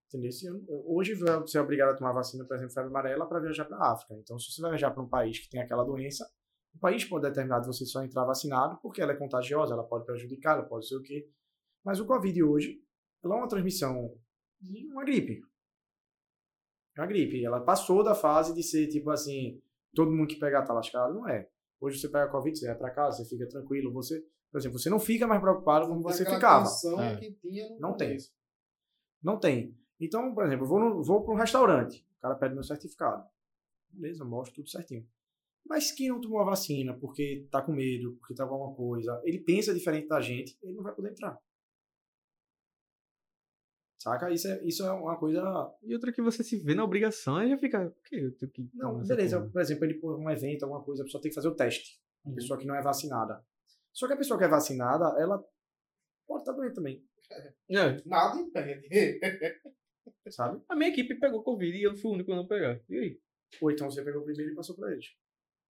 [0.10, 0.32] Entendeu?
[0.32, 3.40] Se eu- eu- hoje você é obrigado a tomar vacina, por exemplo, febre amarela, para
[3.40, 4.14] viajar para a África.
[4.16, 6.30] Então, se você vai viajar para um país que tem aquela doença,
[6.76, 10.06] o país pode determinar de você só entrar vacinado, porque ela é contagiosa, ela pode
[10.06, 11.30] prejudicar, ela pode ser o quê.
[11.84, 12.82] Mas o Covid hoje,
[13.24, 14.14] ela é uma transmissão
[14.62, 15.42] de uma gripe.
[16.96, 17.44] É uma gripe.
[17.44, 19.62] Ela passou da fase de ser tipo assim,
[19.94, 21.50] todo mundo que pegar tá lascado, não é.
[21.80, 24.20] Hoje você pega Covid, você vai para casa, você fica tranquilo, você,
[24.52, 26.68] por exemplo, você não fica mais preocupado como você ficava.
[27.02, 27.18] É.
[27.18, 28.18] que tinha no Não tem.
[29.22, 29.78] Não tem.
[30.00, 33.24] Então, por exemplo, eu vou, no, vou para um restaurante, o cara pede meu certificado.
[33.90, 35.08] Beleza, eu mostro tudo certinho.
[35.70, 39.22] Mas quem não tomou a vacina porque tá com medo, porque tá com alguma coisa,
[39.26, 41.38] ele pensa diferente da gente, ele não vai poder entrar.
[44.00, 44.32] Saca?
[44.32, 45.42] Isso é, isso é uma coisa.
[45.84, 47.90] E outra que você se vê na obrigação, aí já fica.
[47.90, 48.70] "Por que eu tenho que.
[48.74, 49.40] Não, beleza.
[49.40, 51.56] porra?" Por exemplo, ele por um evento, alguma coisa, a pessoa tem que fazer o
[51.56, 52.00] teste.
[52.26, 52.36] A Uhum.
[52.36, 53.44] pessoa que não é vacinada.
[53.92, 55.44] Só que a pessoa que é vacinada, ela
[56.28, 57.04] pode estar doente também,
[57.70, 58.88] É, Nada impede.
[60.30, 60.62] sabe?
[60.70, 62.80] a minha equipe pegou Covid e eu fui o único a não pegar.
[62.88, 63.20] E aí?
[63.62, 65.08] Ou então você pegou primeiro e passou pra eles.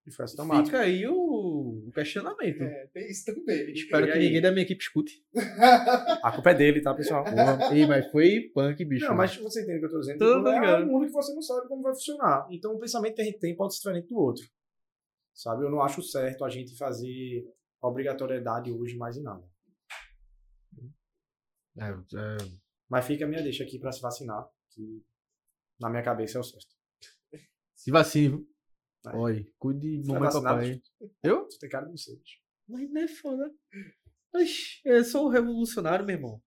[0.07, 0.67] E foi assintomático.
[0.67, 2.63] Fica aí o, o questionamento.
[2.63, 3.73] É, tem isso também.
[3.73, 4.25] Espero E que aí?
[4.25, 5.21] ninguém da minha equipe escute.
[6.23, 7.25] A culpa é dele, tá, pessoal?
[7.25, 9.05] Porra, Ei, mas foi punk, bicho.
[9.05, 10.19] Não, mas você entende o que eu tô dizendo?
[10.19, 10.83] Tô Tipo, é ligado.
[10.83, 12.47] um mundo que você não sabe como vai funcionar.
[12.49, 14.45] Então o pensamento que a gente tem pode ser diferente do outro.
[15.33, 15.65] Sabe?
[15.65, 17.43] Eu não acho certo a gente fazer
[17.81, 19.43] obrigatoriedade hoje mais em nada.
[21.77, 22.37] É, é,
[22.89, 25.03] Mas fica a minha deixa aqui pra se vacinar, que
[25.79, 26.65] na minha cabeça é o certo.
[27.75, 28.43] se vacine,
[29.03, 29.11] viu?
[29.13, 29.15] É.
[29.17, 30.55] Olha, cuide de Você é mamãe e vacinado?
[30.57, 30.81] papai.
[31.23, 31.45] Eu?
[31.45, 32.15] Você tem cara de você.
[32.15, 32.37] bicho.
[32.69, 33.51] Mas não é foda.
[34.35, 36.41] Oxi, eu sou o revolucionário, meu irmão.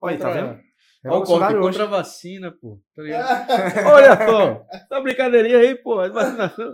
[0.00, 0.46] Olha tá vendo?
[0.46, 1.66] Olha o corte Revolucionário hoje.
[1.78, 2.80] contra a vacina, pô.
[2.94, 3.02] Tá?
[3.92, 6.72] Olha só, essa brincadeirinha aí, pô, é vacinação.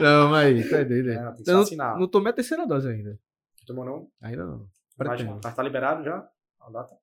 [0.00, 1.34] Não, mas tá doido, É, né?
[1.46, 1.98] Eu não, vacinar.
[1.98, 3.18] não tomei a terceira dose ainda.
[3.66, 4.10] Tomou não?
[4.20, 4.68] Ainda não.
[4.98, 6.28] Mas, mas tá liberado já?
[6.60, 6.96] A data?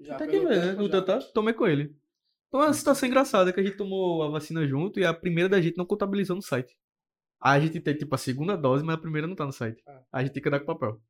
[0.00, 0.82] Já Até que pelo ver, né?
[0.82, 0.88] já.
[0.90, 1.18] teu tá?
[1.32, 1.96] Tomei com ele.
[2.50, 5.48] Então é uma situação engraçada que a gente tomou a vacina junto e a primeira
[5.48, 6.76] da gente não contabilizou no site.
[7.40, 9.80] A gente tem tipo a segunda dose, mas a primeira não tá no site.
[9.86, 11.00] Aí a gente tem que andar com papel.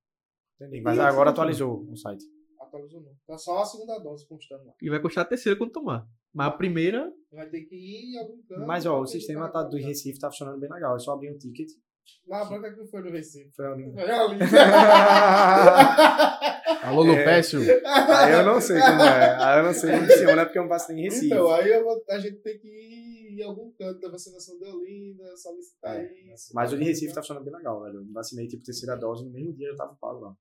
[0.61, 0.83] Entendi.
[0.83, 2.23] Mas Isso, agora atualizou o site.
[2.61, 3.13] Atualizou não.
[3.27, 4.75] Tá só a segunda dose constando lá.
[4.83, 6.07] E vai custar a terceira quando tomar.
[6.33, 7.11] Mas a primeira.
[7.33, 8.67] Vai ter que ir em algum canto.
[8.67, 10.95] Mas ó, o sistema tá, pagar do Recife tá funcionando bem legal.
[10.95, 11.71] É só abrir um ticket.
[12.29, 13.51] Mas a branca que foi no Recife.
[13.57, 13.93] Foi ali.
[13.93, 14.39] Foi ali.
[16.83, 17.09] Alô, É.
[17.09, 17.61] Lupécio.
[17.87, 19.37] Aí eu não sei como é.
[19.45, 21.27] Aí eu não sei como funciona porque eu não passei em Recife.
[21.27, 25.25] Então, aí eu a gente tem que ir em algum canto da vacinação de Olinda,
[25.37, 26.53] solicitar É, isso.
[26.55, 27.97] Mas o de Recife tá funcionando bem legal, velho.
[27.97, 30.35] Eu vacinei tipo terceira dose no mesmo dia eu tava pago lá.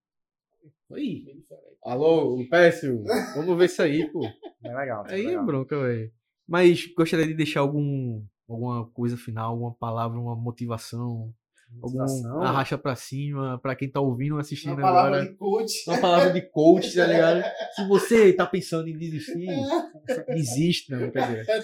[0.90, 1.24] Oi.
[1.84, 3.04] Alô, o Péssimo.
[3.36, 4.22] Vamos ver isso aí, pô.
[4.62, 5.04] Bem legal.
[5.06, 5.46] tá Aí é legal.
[5.46, 6.12] bronca, velho.
[6.48, 11.32] Mas gostaria de deixar algum, alguma coisa final, alguma palavra, uma motivação,
[11.82, 15.32] algum arracha pra cima, pra quem tá ouvindo, assistindo Uma palavra agora.
[15.32, 15.74] de coach.
[15.88, 17.44] Uma palavra de coach, tá ligado?
[17.76, 19.48] Se você tá pensando em desistir,
[20.28, 21.64] desiste, não, quer dizer.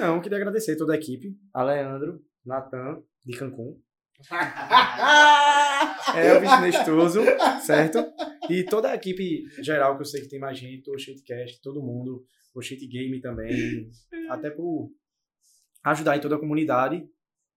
[0.00, 1.36] Não, queria agradecer toda a equipe.
[1.54, 3.78] A Leandro, Natan, de Cancún.
[6.16, 7.20] Elvis Nestoso,
[7.64, 8.04] certo?
[8.48, 11.82] E toda a equipe geral, que eu sei que tem mais gente, o Shitecast, todo
[11.82, 13.90] mundo, o Shit Game também,
[14.30, 14.90] até por
[15.84, 17.06] ajudar em toda a comunidade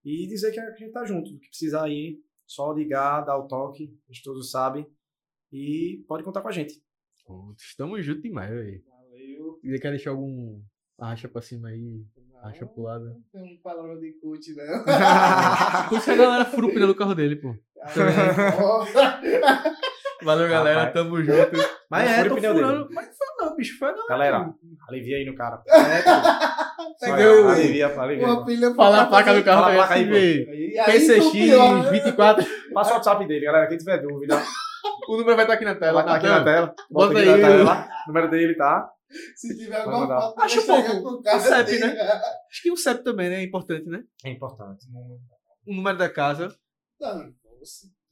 [0.10, 3.95] e dizer que a gente tá junto, que precisar aí, só ligar, dar o toque,
[4.10, 4.88] a gente todos sabem,
[5.51, 6.82] e pode contar com a gente.
[7.57, 8.84] Estamos juntos demais, velho.
[8.88, 9.60] Valeu.
[9.64, 10.60] E quer deixar algum
[10.97, 12.03] arracha pra cima aí,
[12.41, 13.05] arracha pro lado.
[13.05, 14.84] Não tem uma palavra de coach, não.
[15.89, 17.55] Por isso que a galera fura o pneu do carro dele, pô.
[20.24, 20.80] Valeu, galera.
[20.86, 20.93] Rapaz.
[20.93, 21.55] Tamo junto.
[21.89, 22.84] Mas Não é, fura tô o pneu furando.
[22.84, 22.95] dele.
[22.95, 23.78] Mas não foi não, bicho.
[23.78, 24.38] Foi a galera.
[24.39, 24.55] Galera,
[24.89, 25.64] alivia aí no cara.
[25.68, 26.48] É.
[26.99, 27.45] Pegou
[28.25, 31.84] uma pilha Fala a placa do carro Fala a aí, placa aí, aí, PCX pior,
[31.84, 31.91] né?
[31.91, 32.45] 24.
[32.73, 33.67] Passa o WhatsApp dele, galera.
[33.67, 34.41] Quem tiver dúvida,
[35.09, 36.03] O número vai estar aqui na tela.
[36.03, 36.67] tá aqui na tela.
[36.89, 37.41] Bota Bota aqui aí.
[37.41, 37.89] na tela.
[38.05, 38.89] O número dele, tá?
[39.36, 40.91] Se tiver alguma foto, Acho pouco.
[40.91, 41.99] o O CEP, dele.
[41.99, 43.36] Acho que o CEP também, né?
[43.38, 44.03] É importante, né?
[44.23, 44.86] É importante.
[45.67, 46.55] O número da casa.
[47.01, 47.34] Não,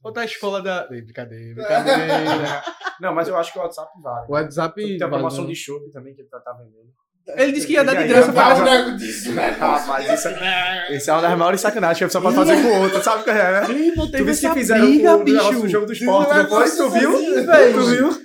[0.02, 0.88] Ou da escola da.
[0.90, 2.62] Ei, Brincadeira, brincadeira.
[3.00, 4.26] Não, mas eu acho que o WhatsApp vale.
[4.28, 4.74] O WhatsApp.
[4.98, 6.92] Tem a promoção vale, de shopping também que ele tá, tá vendendo.
[7.36, 9.50] Ele disse que ia dar de graça pra disso, né?
[9.50, 12.68] Rapaz, isso é, esse é uma das maiores sacanagens que a pessoa pode fazer com
[12.68, 13.70] o outro, sabe o que é, né?
[13.70, 15.68] Ih, não Tu teve viu que essa fizeram briga, o do bicho.
[15.68, 16.70] jogo do esporte, Não não é foi?
[16.70, 17.10] Tu viu?
[17.16, 18.08] assim, Tu viu?
[18.10, 18.18] Deu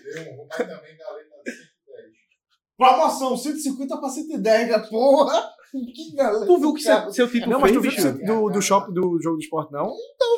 [0.48, 2.14] mas também galeta de 110.
[2.78, 4.80] Promoção, 150 pra 110, né?
[4.90, 5.44] porra!
[5.72, 6.46] Que galera.
[6.46, 8.26] Tu viu o que seu, seu título Não, mas fez, tu viu bicho?
[8.26, 9.92] do, do shopping do jogo do esporte, não?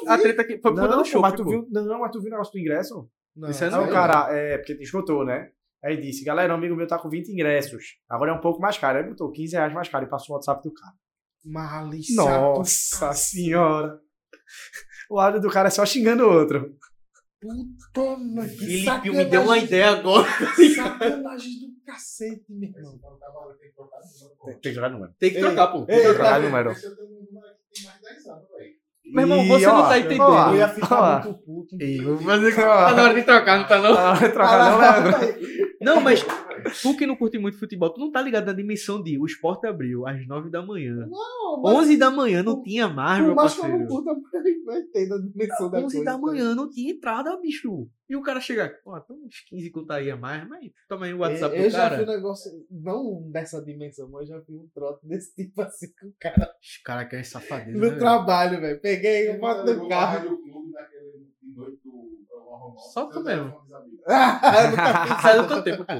[0.07, 1.22] A treta que foi por conta Não, do show.
[1.22, 3.07] mas tu viu, não, mas tu viu o negócio do ingresso?
[3.36, 5.49] Não, é não, o cara, é, porque esgotou, né?
[5.84, 7.97] Aí disse, galera, um amigo meu tá com 20 ingressos.
[8.09, 8.97] Agora é um pouco mais caro.
[8.97, 10.93] Aí botou 15 reais mais caro e passou o WhatsApp do cara.
[11.43, 12.15] Malícia.
[12.15, 13.99] Nossa senhora.
[15.07, 16.76] O áudio do cara é só xingando o outro.
[17.39, 18.49] Puta, mano.
[18.49, 20.28] que Felipe me deu uma ideia agora.
[20.76, 22.97] Sacanagem do cacete, meu irmão.
[23.19, 24.45] Trabalha, tem que trocar de número.
[24.45, 25.13] Tem que jogar número.
[25.19, 25.86] Tem que trocar, pô.
[25.86, 26.71] Trocar tá- número.
[26.71, 28.74] Eu tenho um número que tem mais de 10 anos, velho.
[29.08, 30.22] Meu irmão, E, você não ó, tá entendendo.
[30.22, 31.78] ó, Eu ia ó, ficar muito puto.
[32.89, 33.97] Tá na hora de trocar, não tá não?
[33.97, 35.36] Ah, vai trocar não, Leandro.
[35.82, 36.26] Não, mas
[36.82, 39.68] tu que não curte muito futebol, tu não tá ligado na dimensão de o esporte
[39.68, 41.08] abriu às 9 da manhã.
[41.08, 43.84] Não, mas 11 da manhã não tinha mais, meu mais que eu parceiro.
[43.84, 44.12] não curta,
[44.66, 46.12] mas entendo a dimensão da 11 coisa.
[46.12, 47.88] da manhã não tinha entrada, bicho.
[48.08, 51.20] E o cara chega, ó, tem uns 15 contaria a mais, mas toma aí o
[51.20, 51.97] WhatsApp eu, do eu já cara.
[51.97, 55.88] vi um negócio, não dessa dimensão, mas eu já vi um trote desse tipo assim
[55.99, 57.78] com o cara Os caras querem safadeza.
[57.78, 58.80] no né, trabalho, velho.
[58.80, 60.38] Peguei o foto do carro.
[62.93, 63.53] Só tu mesmo.
[64.08, 65.22] Ah, eu nunca?
[65.22, 65.93] Sai do teu tempo, pô.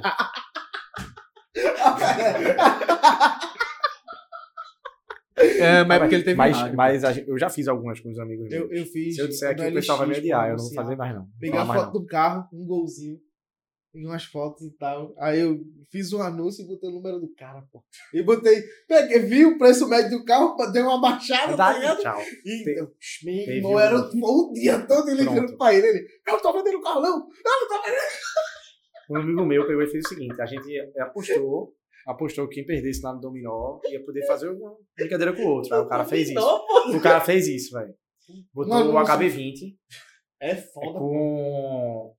[5.38, 8.50] É, mas é porque ele teve mas, a eu já fiz algumas com os amigos
[8.52, 8.80] Eu, meus.
[8.80, 9.16] eu fiz.
[9.16, 10.50] Se eu disser aqui, o pessoal vai me LX, odiar.
[10.50, 11.28] Eu não vou fazer mais, não.
[11.40, 13.20] Peguei a mais, foto do carro, um golzinho.
[13.92, 15.14] Peguei umas fotos e tal.
[15.18, 15.60] Aí eu
[15.92, 17.84] fiz um anúncio e botei o número do cara, pô.
[18.14, 21.58] E botei, peguei, vi o preço médio do carro, dei uma baixada, não.
[21.58, 22.02] tá ligado?
[22.02, 22.22] tchau.
[22.46, 22.92] E Te- eu,
[23.24, 25.88] meu irmão, um- era o, o dia todo ele ligando pra ele.
[25.88, 27.10] Ele, eu não tô vendendo o carro, não.
[27.20, 27.20] Eu
[27.62, 28.00] não tô vendendo.
[29.10, 31.74] Um amigo meu pegou e fez o seguinte: a gente apostou,
[32.08, 35.74] apostou que quem perdesse lá no dominó ia poder fazer uma brincadeira com o outro.
[35.74, 36.96] Aí o cara fez isso.
[36.96, 37.94] O cara fez isso, velho.
[38.54, 39.76] Botou Não, o não HB20
[40.40, 41.00] É foda.
[41.00, 42.16] com.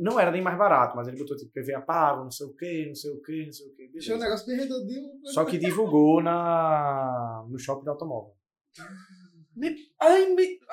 [0.00, 2.86] Não era nem mais barato, mas ele botou tipo PVA pago, não sei o que,
[2.86, 3.88] não sei o que, não sei o que.
[3.88, 5.10] Deixei um negócio bem redondinho.
[5.24, 8.32] Só que divulgou na, no shopping do automóvel.
[10.00, 10.46] Ai, me...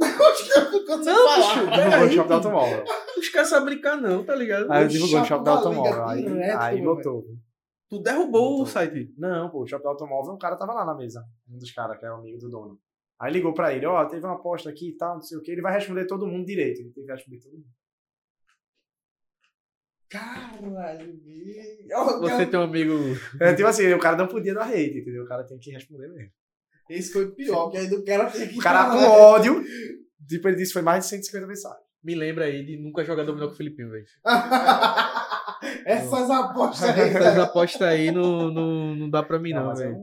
[0.00, 1.60] Ficou sem Não, bicho.
[1.70, 2.84] Divulgou no shopping do automóvel.
[3.20, 4.70] Os caras sabem brincar não, tá ligado?
[4.70, 6.08] Aí eu O divulgou no shopping do da automóvel.
[6.08, 7.24] Aí, direto, aí botou.
[7.88, 8.66] Tu derrubou o Então.
[8.66, 9.14] site.
[9.18, 11.24] Não, pô, o shopping do automóvel, o cara tava lá na mesa.
[11.48, 12.80] Um dos caras, que é o amigo do dono.
[13.18, 15.50] Aí ligou pra ele, ó, teve uma aposta aqui e tal, não sei o que.
[15.50, 16.80] Ele vai responder todo mundo direito.
[16.80, 17.66] Ele tem que responder todo mundo.
[20.08, 21.20] Caralho.
[22.20, 22.94] Você tem um amigo.
[23.40, 25.22] É, tipo assim, o cara não podia dar hate, entendeu?
[25.24, 26.30] O cara tem que responder mesmo.
[26.88, 28.58] Esse foi pior, que aí do cara tem que.
[28.58, 29.62] O cara com ódio,
[30.28, 31.89] tipo, ele disse foi mais de 150 mensagens.
[32.02, 34.06] Me lembra aí de nunca jogar dominó com o Filipinho, velho.
[35.84, 37.00] Essas apostas aí.
[37.00, 39.96] Essas apostas aí não, não, não dá pra mim, não, velho.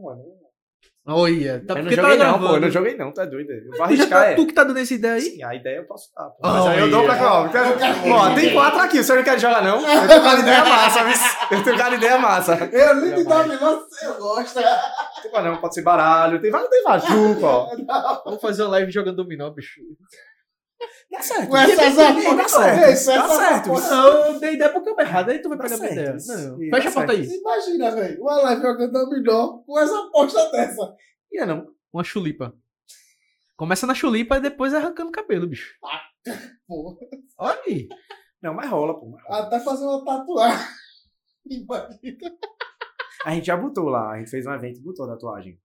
[1.09, 2.47] Olha, tá eu não porque tá joguei não, gravando.
[2.47, 2.55] pô.
[2.55, 3.49] Eu não joguei não, tá doido.
[3.49, 4.35] Eu vou arriscar, tá, é.
[4.35, 5.21] tu que tá dando essa ideia aí?
[5.21, 6.35] Sim, a ideia eu posso dar, pô.
[6.41, 8.35] Mas aí eu dou pra cá, ó.
[8.35, 9.77] Tem quatro aqui, o senhor não quer jogar não?
[9.87, 11.57] Eu tenho cara de ideia massa, viu?
[11.57, 12.69] Eu tenho cara de ideia massa.
[12.73, 14.59] Eu nem te dou você eu gosto.
[15.21, 17.09] Tem qual não, pode ser baralho, tem vários, tem vários.
[17.41, 17.69] Ó.
[18.25, 19.79] Vamos fazer uma live jogando dominó, bicho.
[21.09, 21.49] Dá certo.
[21.49, 23.27] Com essas Dá apostas, certo.
[23.27, 23.69] Dá certo.
[23.69, 26.49] Não, eu dei ideia pro câmbio errado, aí tu vai Dá pegar minha certo, ideia.
[26.49, 27.25] Não, fecha dá a porta aí.
[27.25, 30.95] Imagina, velho, uma live jogando dominó com essa aposta dessa.
[31.31, 31.73] Ia não.
[31.91, 32.53] Uma chulipa.
[33.55, 35.75] Começa na chulipa e depois arrancando o cabelo, bicho.
[36.67, 36.97] Porra.
[37.39, 37.87] Olha aí.
[38.41, 39.07] Não, mas rola, pô.
[39.09, 39.47] mas rola.
[39.47, 40.67] Até fazer uma tatuagem.
[41.49, 42.37] Imagina.
[43.25, 45.59] A gente já botou lá, a gente fez um evento e botou a tatuagem.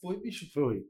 [0.00, 0.46] Foi, bicho.
[0.52, 0.84] Foi.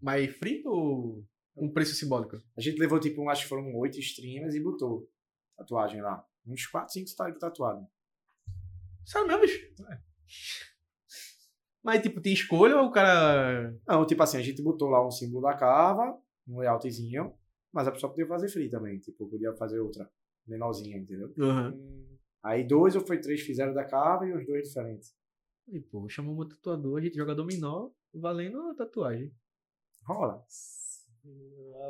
[0.00, 1.24] Mas frito ou
[1.64, 2.40] um preço simbólico?
[2.56, 5.08] A gente levou, tipo, um- acho que foram oito streamers e botou
[5.56, 6.24] tatuagem lá.
[6.46, 7.84] Uns quatro, cinco estavam tatuados.
[9.04, 9.74] Sério mesmo, bicho?
[11.82, 13.74] Mas, tipo, tem escolha ou o cara.
[13.86, 17.32] Não, tipo assim, a gente botou lá um símbolo da cava, um layoutzinho,
[17.72, 18.98] mas a pessoa podia fazer free também.
[18.98, 20.10] Tipo, podia fazer outra,
[20.46, 21.32] menorzinha, entendeu?
[22.42, 25.14] Aí dois ou foi três fizeram da cava e os dois diferentes.
[25.68, 29.32] E, pô, chamamos um tatuador, a gente joga dominó, valendo a tatuagem.
[30.04, 30.44] Rola.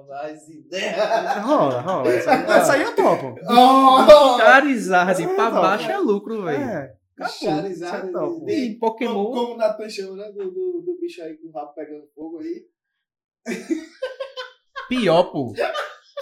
[0.08, 1.40] Mais ideia.
[1.40, 2.08] Rola, rola.
[2.08, 3.34] Essa, essa aí eu topo.
[3.46, 4.38] Oh!
[4.38, 5.60] Charizard É, pra então.
[5.60, 6.62] baixo é lucro, velho.
[6.62, 6.94] É.
[7.28, 8.08] Charizard.
[8.08, 9.24] Isso é E Pokémon.
[9.24, 10.30] Como, como o Natan chama, né?
[10.32, 12.64] Do, do, do bicho aí com o rabo pegando fogo aí.
[14.88, 15.52] Pior, pô.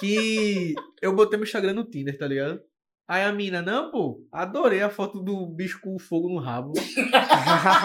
[0.00, 2.60] Que eu botei meu Instagram no Tinder, tá ligado?
[3.08, 6.72] Aí a mina, não, pô, adorei a foto do bicho com fogo no rabo.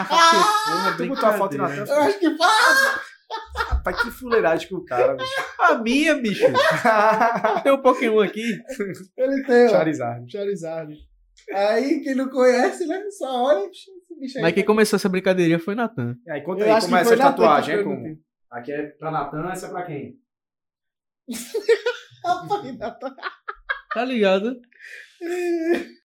[0.10, 1.88] Porra, Tu botou a foto na tela.
[1.88, 3.02] Eu acho que faz.
[3.82, 5.34] Rapaz, que fuleiragem com o cara, bicho.
[5.60, 6.46] A minha, bicho.
[7.64, 8.60] Tem um Pokémon aqui.
[9.18, 9.70] Ele tem, ó.
[9.70, 10.32] Charizard.
[10.32, 10.98] Charizard.
[11.52, 13.04] Aí, quem não conhece, né?
[13.10, 14.44] Só olha esse bicho aí.
[14.44, 16.16] Mas quem começou essa brincadeirinha foi Natan.
[16.28, 18.20] E aí, conta Eu aí como é essa tatuagem, é como?
[18.52, 20.16] Aqui é pra Natan, essa é pra quem?
[22.24, 23.16] Rapaz, Natan.
[23.94, 24.62] Tá ligado?